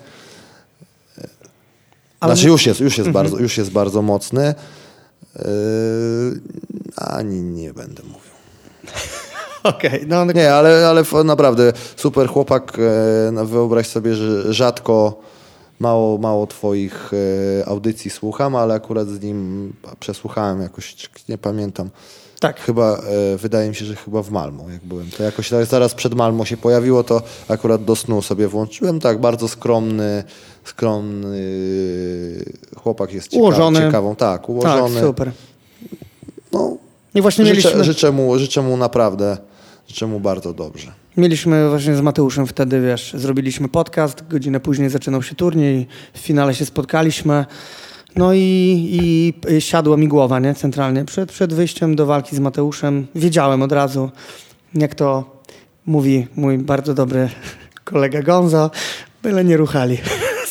[2.20, 2.36] Ale...
[2.36, 3.14] Znaczy już jest, już jest, mhm.
[3.14, 4.56] bardzo, już jest bardzo mocny.
[5.36, 5.44] Yy,
[6.96, 8.34] ani nie będę mówił.
[9.64, 12.78] Okej, okay, no, Nie, ale, ale naprawdę super chłopak.
[12.80, 15.22] E, no, wyobraź sobie, że rzadko
[15.80, 17.12] mało, mało twoich
[17.62, 21.90] e, audycji słucham, ale akurat z nim przesłuchałem jakoś, nie pamiętam.
[22.40, 22.60] Tak.
[22.60, 25.10] Chyba, e, wydaje mi się, że chyba w Malmo, jak byłem.
[25.18, 29.00] To jakoś zaraz przed Malmo się pojawiło, to akurat do snu sobie włączyłem.
[29.00, 30.24] Tak, bardzo skromny,
[30.64, 31.46] skromny
[32.78, 33.80] chłopak jest ciekawy, ułożony.
[33.80, 34.16] ciekawą.
[34.16, 34.96] Tak, ułożony.
[34.96, 35.32] Tak, super.
[36.52, 36.78] No,
[37.16, 37.84] I właśnie życzę, mieliśmy...
[37.84, 39.38] życzę, mu, życzę mu naprawdę,
[39.88, 40.92] życzę mu bardzo dobrze.
[41.18, 46.56] Mieliśmy właśnie z Mateuszem wtedy, wiesz, zrobiliśmy podcast, godzinę później zaczynał się turniej, w finale
[46.56, 47.46] się spotkaliśmy.
[48.16, 48.44] No i,
[49.50, 50.56] i siadła mi głowa, nie?
[50.56, 51.06] Centralnie.
[51.06, 54.12] Przed, przed wyjściem do walki z Mateuszem wiedziałem od razu,
[54.74, 55.42] jak to
[55.86, 57.30] mówi mój bardzo dobry
[57.84, 58.72] kolega Gonzo,
[59.24, 59.98] byle nie ruchali.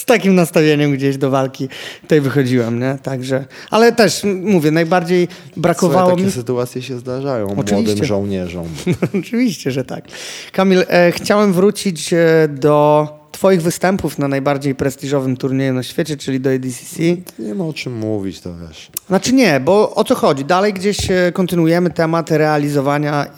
[0.02, 1.68] Z takim nastawieniem gdzieś do walki
[2.02, 2.98] tutaj wychodziłem, nie?
[3.02, 6.32] Także, ale też mówię, najbardziej brakowało Słuchaj, takie mi...
[6.32, 7.74] sytuacje się zdarzają Oczywiście.
[7.74, 8.66] młodym żołnierzom.
[9.20, 10.04] Oczywiście, że tak.
[10.52, 16.40] Kamil, e, chciałem wrócić e, do Twoich występów na najbardziej prestiżowym turnieju na świecie, czyli
[16.40, 17.02] do ADCC.
[17.38, 18.90] Nie ma o czym mówić, to wiesz.
[19.08, 20.44] Znaczy nie, bo o co chodzi?
[20.44, 23.28] Dalej gdzieś e, kontynuujemy temat realizowania e,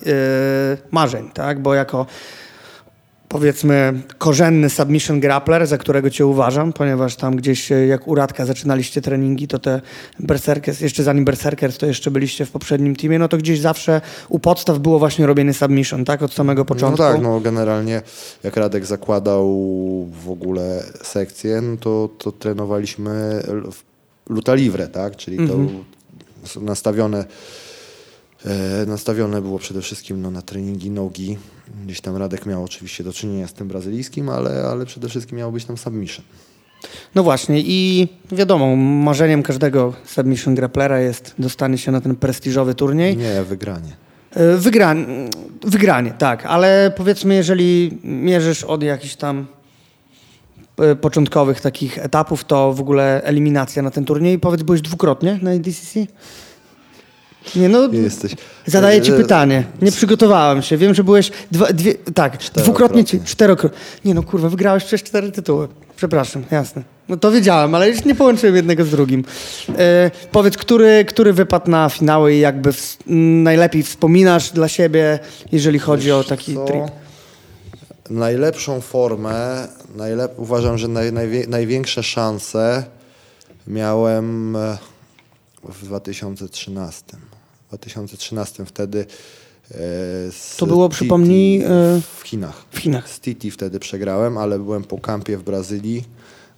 [0.91, 1.63] marzeń, tak?
[1.63, 2.07] Bo jako
[3.39, 8.47] powiedzmy korzenny submission grappler, za którego cię uważam, ponieważ tam gdzieś e, jak u Radka
[8.47, 9.81] zaczynaliście treningi, to te
[10.21, 14.39] Berserkers, jeszcze zanim Berserkers, to jeszcze byliście w poprzednim teamie, no to gdzieś zawsze u
[14.39, 16.23] podstaw było właśnie robienie submission, tak?
[16.23, 17.03] Od samego początku.
[17.03, 18.03] No tak, no generalnie
[18.43, 19.47] jak Radek zakładał
[20.25, 23.43] w ogóle sekcję, no to, to trenowaliśmy
[24.29, 25.17] luta livre, tak?
[25.17, 25.55] Czyli to
[26.45, 27.25] s- nastawione,
[28.47, 31.39] e, nastawione było przede wszystkim no, na treningi nogi.
[31.85, 35.53] Gdzieś tam Radek miał oczywiście do czynienia z tym brazylijskim, ale, ale przede wszystkim miał
[35.53, 36.25] być tam submission.
[37.15, 43.17] No właśnie i wiadomo, marzeniem każdego submission grapplera jest dostanie się na ten prestiżowy turniej.
[43.17, 43.97] Nie, wygranie.
[44.31, 45.07] E, Wygranie,
[45.63, 49.47] wygranie, tak, ale powiedzmy, jeżeli mierzysz od jakichś tam
[50.79, 54.39] e, początkowych takich etapów, to w ogóle eliminacja na ten turniej.
[54.39, 56.07] Powiedz, byłeś dwukrotnie na ADCC?
[57.57, 58.33] Nie, no, Jesteś.
[58.67, 59.65] zadaję ci E, pytanie.
[59.83, 60.77] Nie przygotowałem się.
[60.77, 63.79] Wiem, że byłeś dwa, dwie, tak, dwukrotnie, ci, czterokrotnie.
[64.05, 65.69] Nie no, kurwa, wygrałeś przez cztery tytuły.
[65.97, 66.83] Przepraszam, jasne.
[67.09, 69.25] No to wiedziałem, ale już nie połączyłem jednego z drugim.
[69.79, 75.19] E, powiedz, który, który wypadł na finały i jakby ws- m, najlepiej wspominasz dla siebie,
[75.53, 76.65] jeżeli chodzi o taki co?
[76.65, 76.83] trip?
[78.11, 82.85] Najlepszą formę, najlep- uważam, że naj, najwie- największe szanse
[83.67, 84.79] miałem e,
[85.65, 87.05] w 2013.
[87.75, 89.07] W 2013 wtedy
[89.71, 89.77] e,
[90.57, 91.67] To było, Titi przypomnij, e,
[92.17, 92.65] w Chinach.
[92.71, 93.09] w Chinach.
[93.09, 96.05] Z Titi wtedy przegrałem, ale byłem po kampie w Brazylii,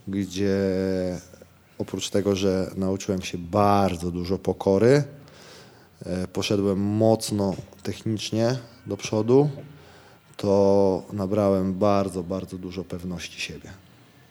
[0.07, 0.57] gdzie
[1.77, 5.03] oprócz tego, że nauczyłem się bardzo dużo pokory,
[6.05, 9.49] e, poszedłem mocno technicznie do przodu,
[10.37, 13.69] to nabrałem bardzo, bardzo dużo pewności siebie.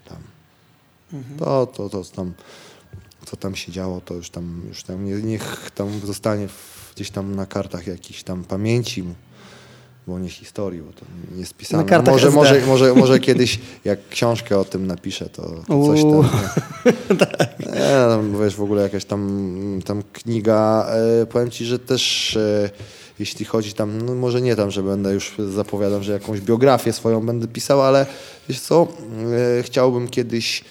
[0.08, 0.18] Tam.
[1.38, 2.32] To, to, to tam,
[3.26, 7.10] co tam się działo, to już tam, już tam nie, niech tam zostanie w, gdzieś
[7.10, 9.04] tam na kartach jakiejś tam pamięci,
[10.06, 11.82] bo nie historii, bo to nie jest pisane.
[11.82, 12.36] Na kartach może, SD.
[12.36, 15.42] może, może, może kiedyś, jak książkę o tym napiszę, to,
[15.86, 16.28] coś tam.
[17.60, 20.86] Nie, nie, tam, wiesz, w ogóle jakaś tam, tam kniga,
[21.22, 22.70] e, powiem ci, że też e,
[23.18, 27.26] jeśli chodzi tam, no może nie tam, że będę już zapowiadam, że jakąś biografię swoją
[27.26, 28.06] będę pisał, ale
[28.48, 28.88] wiesz co,
[29.58, 30.64] e, chciałbym kiedyś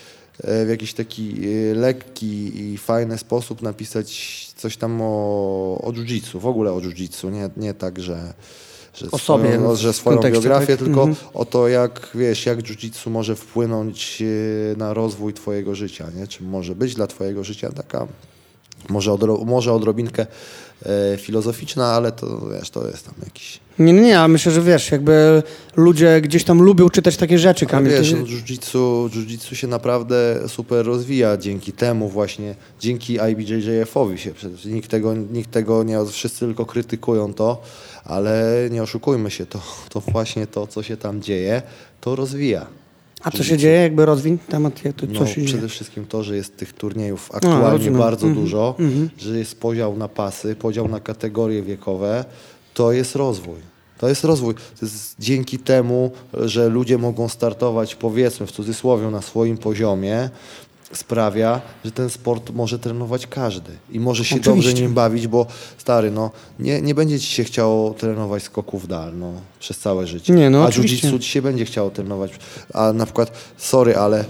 [0.43, 1.35] w jakiś taki
[1.71, 7.31] e, lekki i fajny sposób napisać coś tam o, o jiu-jitsu, w ogóle o jiu-jitsu,
[7.31, 8.33] nie, nie tak, że
[8.95, 10.85] że O sobie, swoją, no, że swoją biografię, tak?
[10.85, 11.29] tylko Mhm.
[11.33, 16.27] o to, jak wiesz, jak jiu-jitsu może wpłynąć e, na rozwój twojego życia, nie?
[16.27, 18.07] Czy może być dla twojego życia taka,
[18.89, 20.27] może, odro, może odrobinkę e,
[21.17, 23.59] filozoficzna, ale to wiesz, to jest tam jakiś...
[23.79, 25.43] Nie, nie, nie, a myślę, że wiesz, jakby
[25.75, 27.91] ludzie gdzieś tam lubią czytać takie rzeczy, Ale Kamil.
[27.91, 34.33] wiesz, Ty- no, jiu-jitsu, jiu-jitsu się naprawdę super rozwija dzięki temu właśnie, dzięki IBJJF-owi się.
[34.33, 37.61] Przecież nikt tego, nikt tego nie, wszyscy tylko krytykują to,
[38.03, 41.61] ale nie oszukujmy się, to, to właśnie to, co się tam dzieje,
[42.01, 42.65] to rozwija.
[43.25, 43.81] A co się dzieje?
[43.81, 45.47] Jakby rozwiń temat, jak to, No, się dzieje?
[45.47, 48.75] przede wszystkim to, że jest tych turniejów aktualnie bardzo Mhm, dużo,
[49.17, 52.25] że jest podział na pasy, podział na kategorie wiekowe,
[52.73, 53.55] to jest rozwój.
[53.97, 54.53] To jest rozwój.
[54.55, 60.29] To jest dzięki temu, że ludzie mogą startować, powiedzmy w cudzysłowie, na swoim poziomie,
[60.97, 64.51] sprawia, że ten sport może trenować każdy i może się Oczywiście.
[64.51, 65.45] dobrze nim bawić, bo
[65.77, 70.33] stary, no, nie, nie będzie ci się chciało trenować skoków dal no, przez całe życie.
[70.33, 72.31] Nie, no, A jiu-jitsu ci się będzie chciało trenować.
[72.73, 74.25] A na przykład, sorry, ale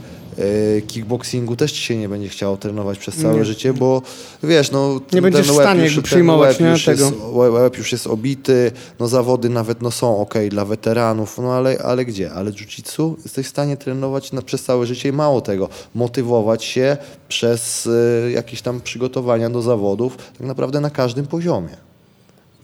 [0.87, 3.45] kickboxingu też ci się nie będzie chciało trenować przez całe Nie.
[3.45, 4.01] życie, bo
[4.43, 5.01] wiesz, no...
[5.13, 7.05] Nie będziesz w stanie już- ten przyjmować, nie, już tego.
[7.05, 11.53] Jest, łeb, łeb już jest obity, no zawody nawet no są ok dla weteranów, no
[11.53, 12.31] ale, ale gdzie?
[12.31, 16.97] Ale jiu-jitsu jesteś w stanie trenować na, przez całe życie i mało tego, motywować się
[17.27, 21.77] przez e, jakieś tam przygotowania do zawodów tak naprawdę na każdym poziomie.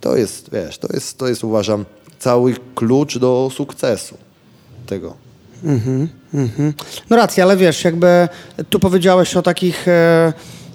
[0.02, 1.86] To jest, wiesz, to jest, to jest uważam
[2.20, 4.18] cały klucz do sukcesu
[4.86, 5.31] tego.
[5.64, 6.74] Mhm.
[7.10, 8.28] No racja, ale wiesz, jakby
[8.70, 10.34] tu powiedziałeś o takich e,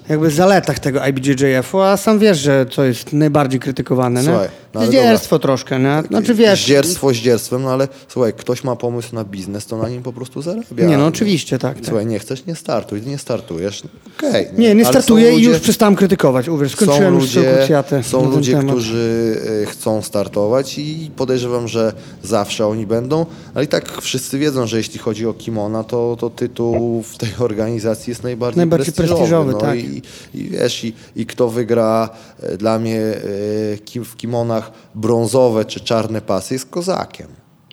[0.09, 4.49] jakby zaletach tego IBJJF-u, a sam wiesz, że to jest najbardziej krytykowane, Słuchaj, nie?
[4.73, 6.03] no Zdzierstwo troszkę, nie?
[6.07, 6.63] Znaczy wiesz...
[6.63, 10.41] Zdzierstwo zdzierstwem, no ale słuchaj, ktoś ma pomysł na biznes, to na nim po prostu
[10.41, 10.85] zarabia.
[10.85, 11.75] Nie, no oczywiście, tak.
[11.75, 11.85] tak.
[11.85, 13.83] Słuchaj, nie chcesz, nie startuj, nie startujesz,
[14.17, 14.47] okej.
[14.57, 16.49] Nie, nie Ale startuję są i już ludzie- przestałem krytykować.
[16.49, 18.67] Uwierz, skończyłem są już ludzie, kwiatę są ludzie temat.
[18.75, 21.93] którzy e, chcą startować i podejrzewam, że
[22.23, 26.29] zawsze oni będą, ale i tak wszyscy wiedzą, że jeśli chodzi o kimona, to, to
[26.29, 29.79] tytuł w tej organizacji jest najbardziej, Najbardziej prestiżowy, no tak.
[29.79, 29.96] I,
[30.33, 32.09] I wiesz, i, i kto wygra
[32.41, 37.27] e, dla mnie e, w kimonach brązowe czy czarne pasy jest kozakiem.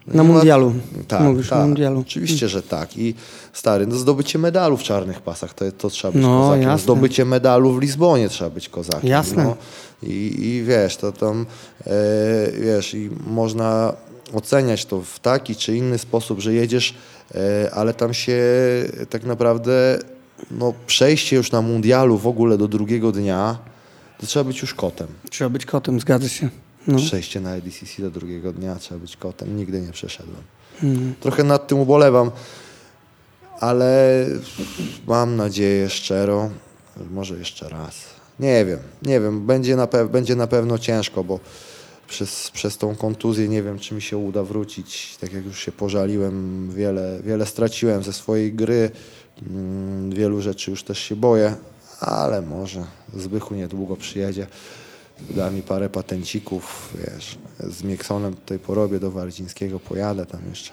[0.07, 0.73] Na ma- mundialu.
[1.09, 1.59] Tak, Mówisz, tak.
[1.59, 2.01] na mundialu.
[2.01, 2.97] Oczywiście, że tak.
[2.99, 3.15] I
[3.53, 6.63] stary, no zdobycie medalu w czarnych pasach to, to trzeba być No, kozakiem.
[6.63, 6.83] jasne.
[6.83, 9.11] Zdobycie medalu w Lizbonie trzeba być kozakiem.
[9.11, 9.45] Jasne.
[9.45, 9.57] No.
[10.03, 11.47] I, I wiesz, to tam,
[11.87, 11.91] e,
[12.61, 13.93] wiesz, i można
[14.35, 16.95] oceniać to w taki czy inny sposób, że jedziesz,
[17.35, 18.43] e, ale tam się
[19.11, 19.99] tak naprawdę,
[20.51, 23.59] no przejście już na mundialu w ogóle do drugiego dnia,
[24.21, 25.07] to trzeba być już kotem.
[25.31, 26.49] Trzeba być kotem, zgadza się.
[26.87, 26.99] No.
[26.99, 29.57] Przejście na EDCC do drugiego dnia trzeba być kotem.
[29.57, 30.43] Nigdy nie przeszedłem.
[30.83, 31.15] Mm.
[31.21, 32.31] Trochę nad tym ubolewam,
[33.61, 34.27] ale
[35.07, 36.51] mam nadzieję szczerą,
[37.11, 37.95] może jeszcze raz.
[38.41, 41.41] Nie wiem, nie wiem, będzie na, pe- będzie na pewno ciężko, bo
[42.09, 45.17] przez, przez tą kontuzję nie wiem, czy mi się uda wrócić.
[45.21, 48.91] Tak jak już się pożaliłem, wiele, wiele straciłem ze swojej gry,
[50.09, 51.55] wielu rzeczy już też się boję,
[52.01, 52.85] ale może
[53.17, 54.47] Zbychu niedługo przyjedzie.
[55.31, 60.71] Da mi parę patencików, wiesz, z Mieksonem tutaj porobię do Wardzińskiego, pojadę tam jeszcze.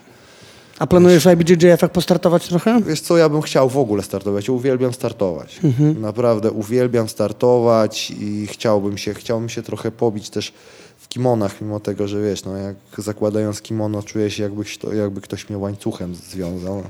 [0.78, 2.82] A planujesz w IBJJF-ach postartować trochę?
[2.82, 4.48] Wiesz co, ja bym chciał w ogóle startować.
[4.48, 5.60] Ja uwielbiam startować.
[6.00, 10.52] Naprawdę uwielbiam startować i chciałbym się, chciałbym się trochę pobić też
[10.98, 14.64] w kimonach, mimo tego, że wiesz, no jak zakładając kimono czuję się jakby,
[14.96, 16.82] jakby ktoś mnie łańcuchem związał.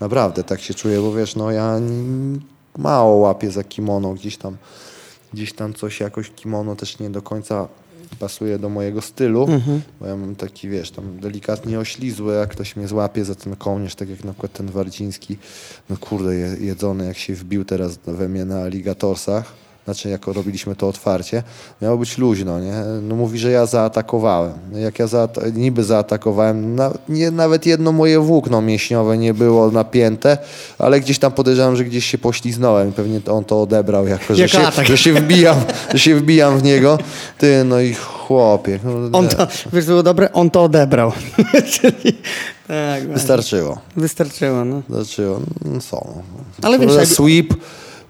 [0.00, 1.80] Naprawdę tak się czuję, bo wiesz, no ja
[2.78, 4.56] mało łapię za kimono, gdzieś tam,
[5.34, 7.68] gdzieś tam coś jakoś kimono też nie do końca
[8.18, 9.46] pasuje do mojego stylu,
[10.00, 13.94] bo ja mam taki, wiesz, tam delikatnie oślizły, jak ktoś mnie złapie za ten kołnierz,
[13.94, 15.38] tak jak na przykład ten Wardziński,
[15.90, 19.52] no kurde, je- jedzony, jak się wbił teraz we mnie na Alligatorsach,
[19.84, 21.42] znaczy jak robiliśmy to otwarcie,
[21.82, 22.72] miało być luźno, nie?
[23.02, 24.52] No mówi, że ja zaatakowałem.
[24.74, 30.38] Jak ja zaata- niby zaatakowałem, na, nie, nawet jedno moje włókno mięśniowe nie było napięte,
[30.78, 34.42] ale gdzieś tam podejrzewam, że gdzieś się pośliznąłem i pewnie on to odebrał jako, że
[34.42, 34.86] Jak się, atak.
[34.86, 35.56] że się wbijam,
[35.92, 36.98] że się wbijam w niego.
[37.38, 38.78] Ty, no i chłopie.
[38.84, 40.32] No, On to, wiesz, było dobre?
[40.32, 41.12] On to odebrał.
[41.72, 42.12] Czyli
[42.68, 43.08] tak.
[43.12, 43.78] Wystarczyło.
[43.96, 44.82] wystarczyło, no.
[44.88, 45.40] Wystarczyło.
[45.64, 46.06] No co?
[46.62, 47.54] Ale wiesz, Sweep,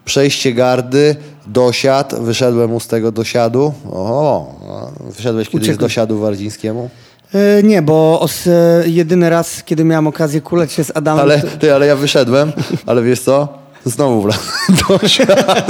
[0.04, 2.14] przejście gardy, dosiad.
[2.20, 3.72] Wyszedłem mu z tego dosiadu.
[3.92, 4.54] O,
[5.00, 5.80] wyszedłeś kiedyś z Uciekł.
[5.80, 6.90] dosiadu wardzińskiemu?
[7.34, 11.22] E, nie, bo os, e, jedyny raz, kiedy miałem okazję kuleć się z Adamem...
[11.22, 12.52] Ale, to- ty, ale ja wyszedłem,
[12.86, 13.48] ale wiesz co?
[13.84, 14.54] Znowu wlazłem
[15.00, 15.54] do siada.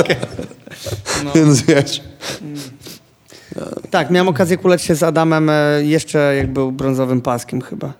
[1.24, 1.30] No.
[1.34, 2.00] Więc wiesz.
[3.90, 7.92] Tak, miałem okazję kuleć się z Adamem e, jeszcze jak był brązowym paskiem chyba.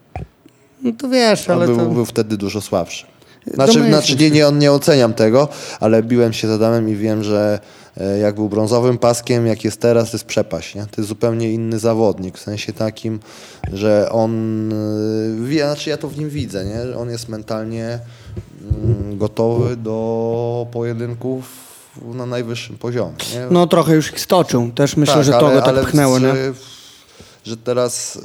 [0.83, 1.85] No to wiesz, On ale był, to...
[1.87, 3.07] był wtedy dużo słabszy.
[3.47, 5.49] Znaczy, znaczy nie, nie, nie oceniam tego,
[5.81, 7.59] ale biłem się z Adamem i wiem, że
[7.97, 10.75] e, jak był brązowym paskiem, jak jest teraz, to jest przepaść.
[10.75, 10.83] Nie?
[10.83, 13.21] To jest zupełnie inny zawodnik, w sensie takim,
[13.73, 14.73] że on,
[15.53, 16.97] e, znaczy ja to w nim widzę, nie?
[16.97, 17.99] on jest mentalnie
[18.85, 21.45] mm, gotowy do pojedynków
[22.03, 23.17] na najwyższym poziomie.
[23.35, 23.47] Nie?
[23.51, 24.71] No trochę już ich stoczył.
[24.75, 26.35] Też myślę, Tak, że to ale- go tak ale pchnęło, nie?
[26.35, 26.53] że,
[27.45, 28.19] że teraz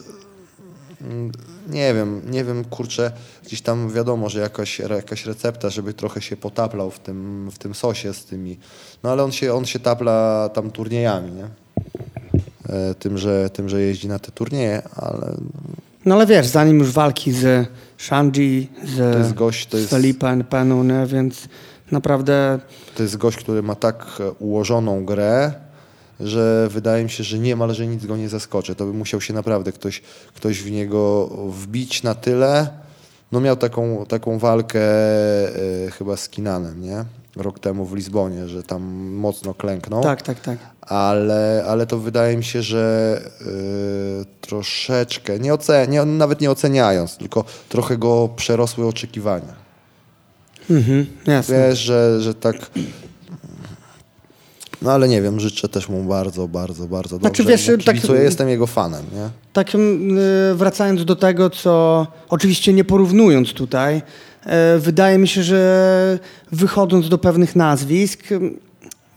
[1.01, 1.31] mm,
[1.69, 3.11] nie wiem, nie wiem, kurczę,
[3.49, 7.75] gdzieś tam wiadomo, że jakaś, jakaś recepta, żeby trochę się potaplał w tym, w tym
[7.75, 8.57] sosie z tymi,
[9.03, 11.47] no ale on się, on się tapla tam turniejami, nie?
[12.69, 15.37] E, Tym że, tym, że jeździ na te turnieje, ale
[16.05, 20.43] No ale wiesz, zanim już walki z Shanji, z, To jest gość, to z Felipe
[21.05, 21.47] więc
[21.91, 22.59] naprawdę
[22.95, 25.53] to jest gość, który ma tak e, ułożoną grę,
[26.19, 28.75] że wydaje mi się, że niemalże nic go nie zaskoczy.
[28.75, 30.01] To by musiał się naprawdę ktoś,
[30.33, 32.88] ktoś w niego wbić na tyle.
[33.31, 34.79] No miał taką, taką walkę
[35.87, 37.05] e, chyba z Kinanem, nie?
[37.35, 40.03] Rok temu w Lizbonie, że tam mocno klęknął.
[40.03, 40.57] tak, tak, tak.
[40.81, 43.45] Ale, ale to wydaje mi się, że e,
[44.41, 49.53] troszeczkę, nie ocen, nie, nawet nie oceniając, tylko trochę go przerosły oczekiwania.
[50.69, 51.69] Mhm, jasne.
[51.69, 52.55] Wiesz, że, że tak.
[54.81, 57.57] No ale nie wiem, życzę też mu bardzo, bardzo, bardzo Znaczy, dobrze.
[57.57, 59.29] wiesz, Mu tak- kibicuję, jestem jego fanem, nie?
[59.53, 59.79] Tak y,
[60.55, 63.97] wracając do tego, co oczywiście nie porównując tutaj,
[64.75, 66.19] y, wydaje mi się, że
[66.51, 68.19] wychodząc do pewnych nazwisk,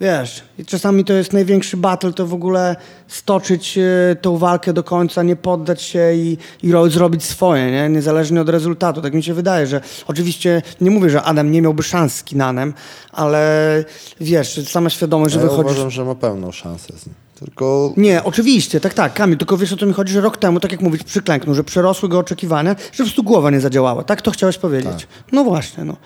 [0.02, 2.76] Wiesz, czasami to jest największy battle, to w ogóle
[3.08, 7.88] stoczyć y, tą walkę do końca, nie poddać się i, i ro, zrobić swoje, nie?
[7.88, 9.02] niezależnie od rezultatu.
[9.02, 12.74] Tak mi się wydaje, że oczywiście nie mówię, że Adam nie miałby szans z Kinanem,
[13.12, 13.84] ale
[14.20, 15.72] wiesz, sama świadomość, że ja wychodzisz...
[15.72, 17.14] uważam, że ma pełną szansę z nim.
[17.38, 17.92] Tylko...
[17.96, 20.72] Nie, oczywiście, tak, tak, Kamil, tylko wiesz o co mi chodzi, że rok temu, tak
[20.72, 24.04] jak mówisz, przyklęknął, że przerosły go oczekiwania, że po prostu głowa nie zadziałała.
[24.04, 24.92] Tak to chciałeś powiedzieć?
[24.92, 25.24] Tak.
[25.32, 25.96] No właśnie, no.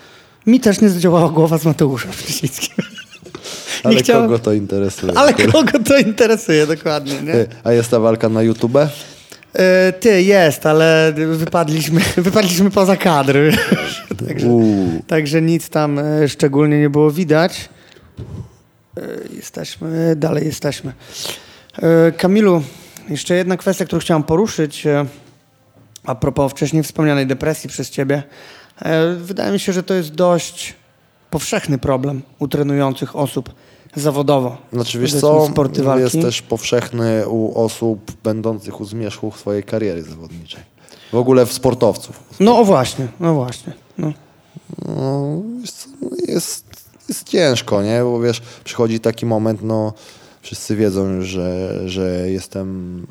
[0.46, 2.84] Mi też nie zadziałała głowa z Mateuszem Wrzesińskim.
[3.86, 4.22] Ale chciałem...
[4.22, 5.12] kogo to interesuje?
[5.18, 7.22] Ale kogo to interesuje, dokładnie.
[7.22, 7.46] Nie?
[7.64, 8.78] A jest ta walka na YouTube?
[9.56, 13.52] E, ty, jest, ale wypadliśmy, wypadliśmy poza kadry.
[14.28, 14.48] także,
[15.06, 17.68] także nic tam e, szczególnie nie było widać.
[18.96, 19.02] E,
[19.36, 20.92] jesteśmy, dalej jesteśmy.
[22.16, 22.62] Kamilu,
[23.08, 24.84] jeszcze jedna kwestia, którą chciałem poruszyć
[26.04, 28.22] a propos wcześniej wspomnianej depresji przez ciebie.
[29.16, 30.74] Wydaje mi się, że to jest dość
[31.30, 33.54] powszechny problem u trenujących osób
[33.96, 34.56] zawodowo.
[34.72, 35.48] Znaczy wiesz co,
[35.96, 40.60] jest też powszechny u osób będących u zmierzchu swojej kariery zawodniczej.
[41.12, 42.20] W ogóle w sportowców.
[42.40, 43.72] No o właśnie, no właśnie.
[43.98, 44.12] No.
[44.88, 45.42] No,
[46.28, 46.64] jest,
[47.08, 48.00] jest ciężko, nie?
[48.02, 49.92] Bo wiesz, przychodzi taki moment, no
[50.42, 53.06] wszyscy wiedzą, że, że jestem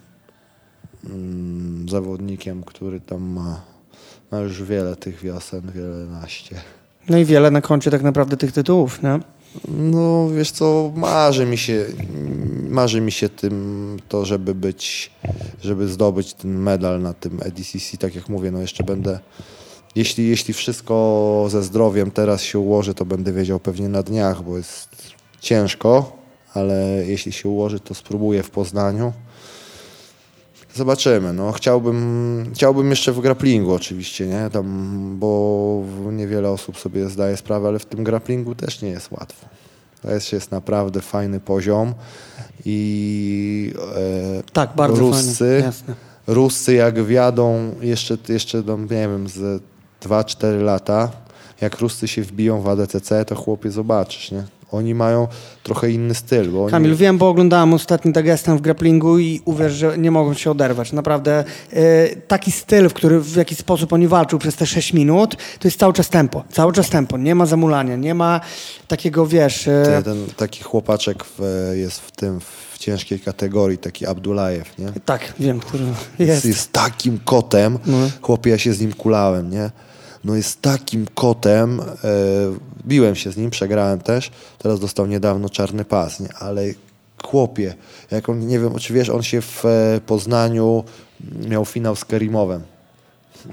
[1.10, 3.62] mm, zawodnikiem, który tam ma,
[4.32, 6.56] ma już wiele tych wiosen, wiele naście.
[7.10, 9.20] No i wiele na koncie tak naprawdę tych tytułów, nie?
[9.68, 11.86] No wiesz co, marzy mi się,
[12.70, 15.12] marzy mi się tym to, żeby być,
[15.64, 19.20] żeby zdobyć ten medal na tym EDCC, tak jak mówię, no jeszcze będę,
[19.96, 24.58] jeśli, jeśli wszystko ze zdrowiem teraz się ułoży, to będę wiedział pewnie na dniach, bo
[24.58, 24.90] jest
[25.40, 26.18] ciężko,
[26.54, 29.14] ale jeśli się ułoży, to spróbuję w Poznaniu.
[30.76, 31.34] Zobaczymy.
[31.34, 34.50] No, chciałbym, chciałbym jeszcze w grapplingu oczywiście, nie?
[34.50, 39.46] Tam, bo niewiele osób sobie zdaje sprawę, ale w tym grapplingu też nie jest łatwo.
[40.02, 41.94] To jest, jest naprawdę fajny poziom
[42.66, 46.00] i e, tak, bardzo Ruscy, fajny.
[46.28, 49.64] Ruscy jak wiadą jeszcze, jeszcze nie wiem, z
[50.04, 51.12] 2-4 lata,
[51.62, 54.44] jak Ruscy się wbiją w ADCC, to chłopie zobaczysz, nie?
[54.76, 55.28] Oni mają
[55.64, 56.52] trochę inny styl.
[56.52, 56.98] Bo Kamil, oni...
[56.98, 60.92] wiem, bo oglądałem ostatni Dagestan w grapplingu i uwierz, że nie mogą się oderwać.
[60.92, 65.36] Naprawdę e, taki styl, w który w jakiś sposób oni walczą przez te 6 minut,
[65.60, 66.44] to jest cały czas tempo.
[66.52, 67.18] Cały czas tempo.
[67.18, 68.42] Nie ma zamulania, nie ma
[68.88, 69.68] takiego, wiesz...
[69.68, 70.02] E...
[70.06, 72.40] Ten, taki chłopaczek w, jest w tym,
[72.74, 74.88] w ciężkiej kategorii, taki Abdulajew, nie?
[75.06, 76.20] Tak, wiem, który jest.
[76.20, 77.80] Jest, jest takim kotem.
[77.86, 77.98] No.
[78.22, 79.72] Chłopie, ja się z nim kulałem, nie?
[80.26, 81.80] No jest takim kotem.
[81.80, 81.84] E,
[82.88, 84.32] biłem się z nim, przegrałem też.
[84.60, 86.34] Teraz dostał niedawno czarny pas, nie?
[86.34, 86.66] ale
[87.24, 87.74] chłopie,
[88.12, 90.84] jak on, nie wiem, czy wiesz, on się w e, Poznaniu
[91.50, 92.62] miał finał z Kerimowem.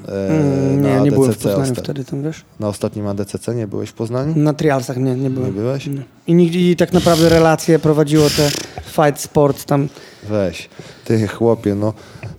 [0.08, 2.44] E, mm, nie, nie byłem w Poznaniu wtedy tam, wiesz?
[2.60, 4.36] Na ostatnim ADCC nie byłeś w Poznaniu?
[4.36, 5.54] Na trialsach nie, nie byłem.
[5.54, 5.86] Nie byłeś?
[5.86, 6.02] Nie.
[6.26, 8.50] I, nigdy, I tak naprawdę relacje prowadziło te
[8.84, 9.88] fight sports tam.
[10.28, 10.68] Weź,
[11.04, 11.92] ty chłopie, no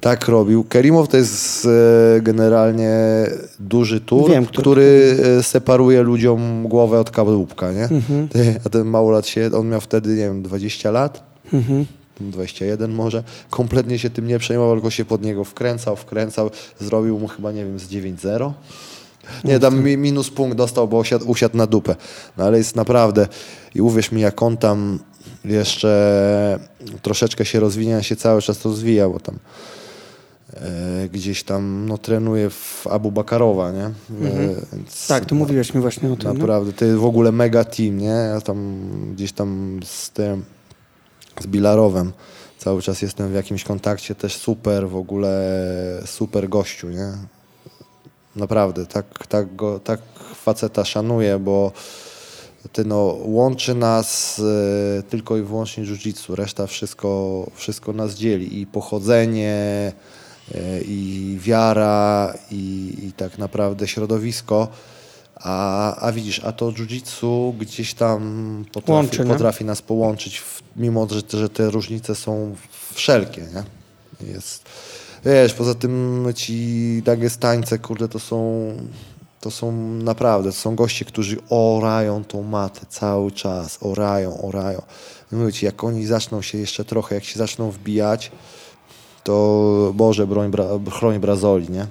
[0.04, 0.64] tak robił.
[0.64, 2.96] Kerimow to jest e, generalnie
[3.60, 7.84] duży tur, Wiem, który, który e, separuje ludziom głowę od kadłubka, nie?
[7.84, 8.28] Mhm.
[8.66, 11.24] A ten małolat się, on miał wtedy, nie wiem, 20 lat.
[11.54, 11.86] Mhm.
[12.20, 17.28] 21 może, kompletnie się tym nie przejmował, tylko się pod niego wkręcał, wkręcał, zrobił mu
[17.28, 18.52] chyba, nie wiem, z 9-0.
[19.44, 21.96] Nie, tam minus punkt dostał, bo usiadł, usiadł na dupę.
[22.38, 23.28] No ale jest naprawdę,
[23.76, 25.00] i uwierz mi, jak on tam
[25.46, 26.60] jeszcze
[27.02, 29.40] troszeczkę się rozwija, się cały czas rozwija, bo tam
[31.12, 33.86] gdzieś tam no, trenuje w Abu Bakarowa, nie?
[33.86, 34.86] E, mhm.
[35.08, 36.34] tak, tu mówiłeś mi właśnie o tym.
[36.34, 36.78] Naprawdę, no?
[36.78, 38.06] to jest w ogóle mega team, nie?
[38.34, 38.82] Ja tam
[39.16, 40.44] gdzieś tam z tym,
[41.42, 42.12] z Bilarowem
[42.58, 47.12] cały czas jestem w jakimś kontakcie, też super, w ogóle super gościu, nie?
[48.36, 50.00] Naprawdę, tak, tak, go, tak
[50.36, 51.72] faceta szanuję, bo
[52.72, 58.66] ty, no, łączy nas y, tylko i wyłącznie jiu-jitsu, reszta wszystko, wszystko nas dzieli i
[58.66, 59.92] pochodzenie,
[60.86, 64.68] i wiara, i, i, tak naprawdę środowisko.
[65.36, 71.08] A, a widzisz, a to jiu-jitsu gdzieś tam potrafi, Łączy, potrafi nas połączyć, w, mimo
[71.12, 72.56] że, że te różnice są
[72.94, 73.42] wszelkie.
[73.42, 73.64] Nie?
[74.34, 74.66] Jest,
[75.26, 78.74] wiesz, poza tym ci Dagestańce, kurde, to są
[79.44, 79.72] to są
[80.04, 84.82] naprawdę, to są goście, którzy orają tą matę cały czas, orają, orają.
[85.32, 88.32] Mówię ci, jak oni zaczną się jeszcze trochę, jak się zaczną wbijać,
[89.24, 91.86] to Boże, broń, bra, chroń Brazoli, nie?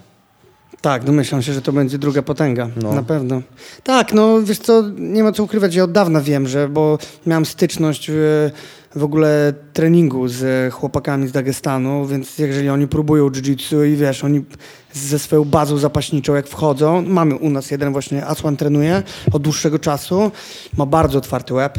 [0.82, 2.68] Tak, domyślam się, że to będzie druga potęga.
[2.82, 2.92] No.
[2.92, 3.42] Na pewno.
[3.82, 7.46] Tak, no wiesz co, nie ma co ukrywać, ja od dawna wiem, że, bo miałem
[7.46, 8.50] styczność w,
[8.96, 14.44] w ogóle treningu z chłopakami z Dagestanu, więc jeżeli oni próbują jiu-jitsu i wiesz, oni
[14.92, 19.02] ze swoją bazą zapaśniczą, jak wchodzą, mamy u nas jeden właśnie, Aswan trenuje
[19.32, 20.30] od dłuższego czasu,
[20.76, 21.78] ma bardzo otwarty łeb,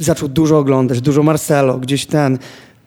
[0.00, 2.38] zaczął dużo oglądać, dużo Marcelo, gdzieś ten.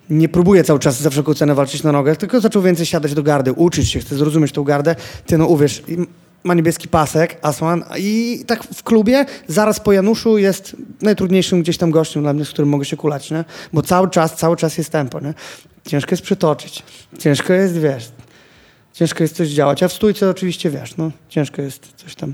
[0.09, 3.23] Nie próbuje cały czas za wszelką cenę walczyć na nogach, tylko zaczął więcej siadać do
[3.23, 4.95] gardy, uczyć się, chce zrozumieć tą gardę.
[5.25, 5.83] Ty no uwierz,
[6.43, 11.91] ma niebieski pasek, Asman i tak w klubie zaraz po Januszu jest najtrudniejszym gdzieś tam
[11.91, 13.45] gościem dla mnie, z którym mogę się kulać, nie?
[13.73, 15.33] Bo cały czas, cały czas jest tempo, nie?
[15.85, 16.83] Ciężko jest przytoczyć,
[17.19, 18.11] ciężko jest, wiesz,
[18.93, 22.33] ciężko jest coś działać, a w stójce oczywiście, wiesz, no, ciężko jest coś tam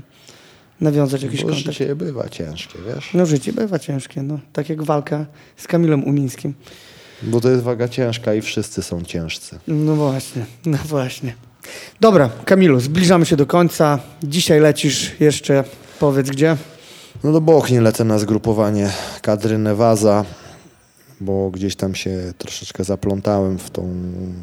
[0.80, 1.66] nawiązać jakiś Bo kontakt.
[1.66, 3.10] życie bywa ciężkie, wiesz?
[3.14, 4.38] No życie bywa ciężkie, no.
[4.52, 6.54] Tak jak walka z Kamilem Umińskim.
[7.22, 9.58] Bo to jest waga ciężka i wszyscy są ciężcy.
[9.68, 11.34] No właśnie, no właśnie.
[12.00, 13.98] Dobra, Kamilu, zbliżamy się do końca.
[14.22, 15.64] Dzisiaj lecisz jeszcze,
[15.98, 16.56] powiedz gdzie?
[17.24, 18.90] No do Bochni lecę na zgrupowanie
[19.22, 20.24] kadry Nevaza,
[21.20, 23.82] bo gdzieś tam się troszeczkę zaplątałem w tą,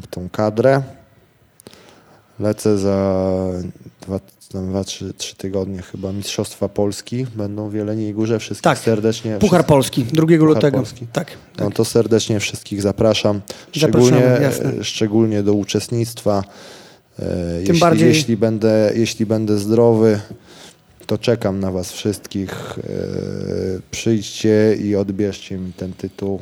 [0.02, 0.82] w tą kadrę.
[2.40, 3.26] Lecę za
[4.00, 4.20] dwa,
[4.52, 7.26] tam dwa trzy, trzy tygodnie chyba Mistrzostwa Polski.
[7.36, 8.38] Będą w Jeleniej Górze.
[8.38, 8.78] Wszystkich Tak.
[8.78, 9.38] serdecznie...
[9.38, 10.76] Puchar Polski, 2 Puchar lutego.
[10.78, 11.06] Polski.
[11.12, 11.30] Tak.
[11.58, 13.40] No to serdecznie wszystkich zapraszam.
[13.72, 14.52] Szczególnie, e,
[14.84, 16.44] szczególnie do uczestnictwa.
[17.18, 17.24] E,
[17.60, 20.20] jeśli, bardziej- jeśli, będę, jeśli będę zdrowy,
[21.06, 22.50] to czekam na Was wszystkich.
[22.78, 22.82] E,
[23.90, 26.40] Przyjdźcie i odbierzcie mi ten tytuł.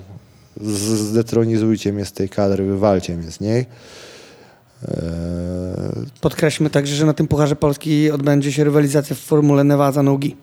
[0.96, 3.66] Zdetronizujcie mnie z tej kadry, wywalcie mnie z niej.
[4.88, 10.36] E, Podkreślmy także, że na tym Pucharze Polski odbędzie się rywalizacja w formule Nevaza Nogi,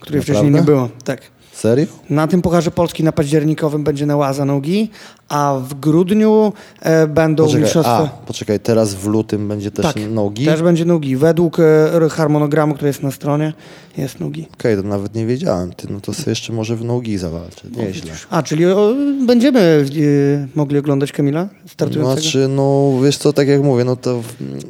[0.00, 0.22] której Naprawdę?
[0.22, 0.88] wcześniej nie było.
[1.04, 1.20] Tak.
[1.56, 1.86] Serio?
[2.10, 4.90] Na tym Pucharze Polski na październikowym będzie Nevaza Nogi,
[5.28, 8.02] a w grudniu e, będą Poczekaj, mistrzostwa...
[8.02, 10.44] a, poczekaj, teraz w lutym będzie też tak, nogi?
[10.44, 11.16] też będzie Nogi.
[11.16, 13.52] Według e, harmonogramu, który jest na stronie,
[13.98, 14.48] jest Nogi.
[14.54, 15.72] Okej, to nawet nie wiedziałem.
[15.72, 17.68] Ty, no to sobie jeszcze może w nogi zawalczę.
[17.76, 18.12] Nieźle.
[18.30, 18.94] A, czyli o,
[19.26, 22.20] będziemy e, mogli oglądać Kamila startującego?
[22.20, 24.26] Znaczy, no wiesz co, tak jak mówię, no to w,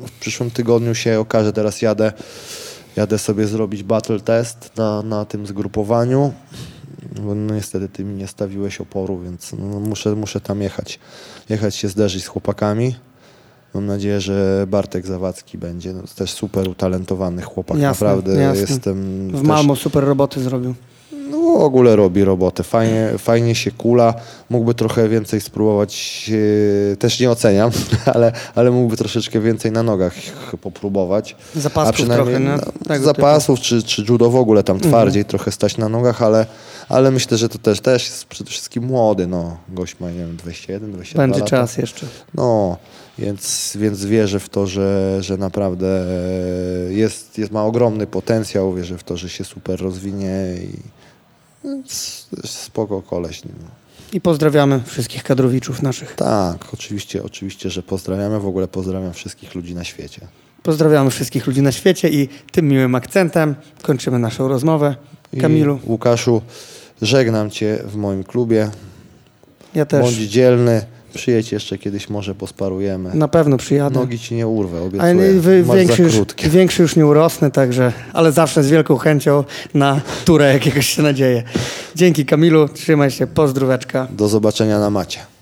[0.06, 2.12] w przyszłym tygodniu się okaże, teraz jadę,
[2.96, 6.32] jadę sobie zrobić battle test na, na tym zgrupowaniu.
[7.22, 10.98] Bo no niestety ty mi nie stawiłeś oporu, więc no, muszę, muszę tam jechać.
[11.48, 12.96] Jechać się zderzyć z chłopakami.
[13.74, 17.78] Mam nadzieję, że Bartek Zawadzki będzie no, też super utalentowany chłopak.
[17.78, 18.60] Jasne, Naprawdę jasne.
[18.60, 20.74] jestem W też, Malmo super roboty zrobił.
[21.12, 22.62] No, w ogóle robi robotę.
[22.62, 24.14] Fajnie, fajnie się kula.
[24.50, 26.30] Mógłby trochę więcej spróbować.
[26.92, 27.70] e, Też nie oceniam,
[28.14, 30.14] ale, ale mógłby troszeczkę więcej na nogach
[30.60, 31.36] popróbować.
[31.54, 35.88] Zapasków trochę, no, Tego zapasów czy, czy judo w ogóle tam twardziej trochę stać na
[35.88, 36.46] nogach, ale,
[36.88, 39.26] ale myślę, że to też, też jest przede wszystkim młody.
[39.26, 39.56] No.
[39.68, 41.50] Gość ma, nie wiem, 21, 22 Będzie lata.
[41.50, 42.06] czas jeszcze.
[42.34, 42.76] No,
[43.18, 45.86] więc, więc wierzę w to, że, że naprawdę
[46.88, 48.74] e, jest, jest, ma ogromny potencjał.
[48.74, 50.95] Wierzę w to, że się super rozwinie i
[51.86, 53.44] s- spoko koleś.
[53.44, 53.50] No.
[54.12, 56.14] I pozdrawiamy wszystkich kadrowiczów naszych.
[56.14, 58.40] Tak, oczywiście, oczywiście, że pozdrawiamy.
[58.40, 60.20] W ogóle pozdrawiam wszystkich ludzi na świecie.
[60.62, 64.96] Pozdrawiamy wszystkich ludzi na świecie i tym miłym akcentem kończymy naszą rozmowę.
[65.32, 66.42] I Kamilu, Łukaszu,
[67.02, 68.70] żegnam Cię w moim klubie.
[69.74, 70.86] ja też Bądź dzielny.
[71.16, 73.10] Przyjedź jeszcze kiedyś, może posparujemy.
[73.14, 74.00] na pewno przyjadę.
[74.00, 75.14] Nogi Ci nie urwę, Ale obiecuję.
[75.14, 79.44] nie, wy, większy, za już, większy już nie urosnę, także, ale zawsze z wielką chęcią
[79.74, 81.42] na turę jakiegoś się nadzieję.
[81.94, 84.06] Dzięki Kamilu, trzymaj się, pozdróweczka.
[84.10, 85.35] Do zobaczenia na macie.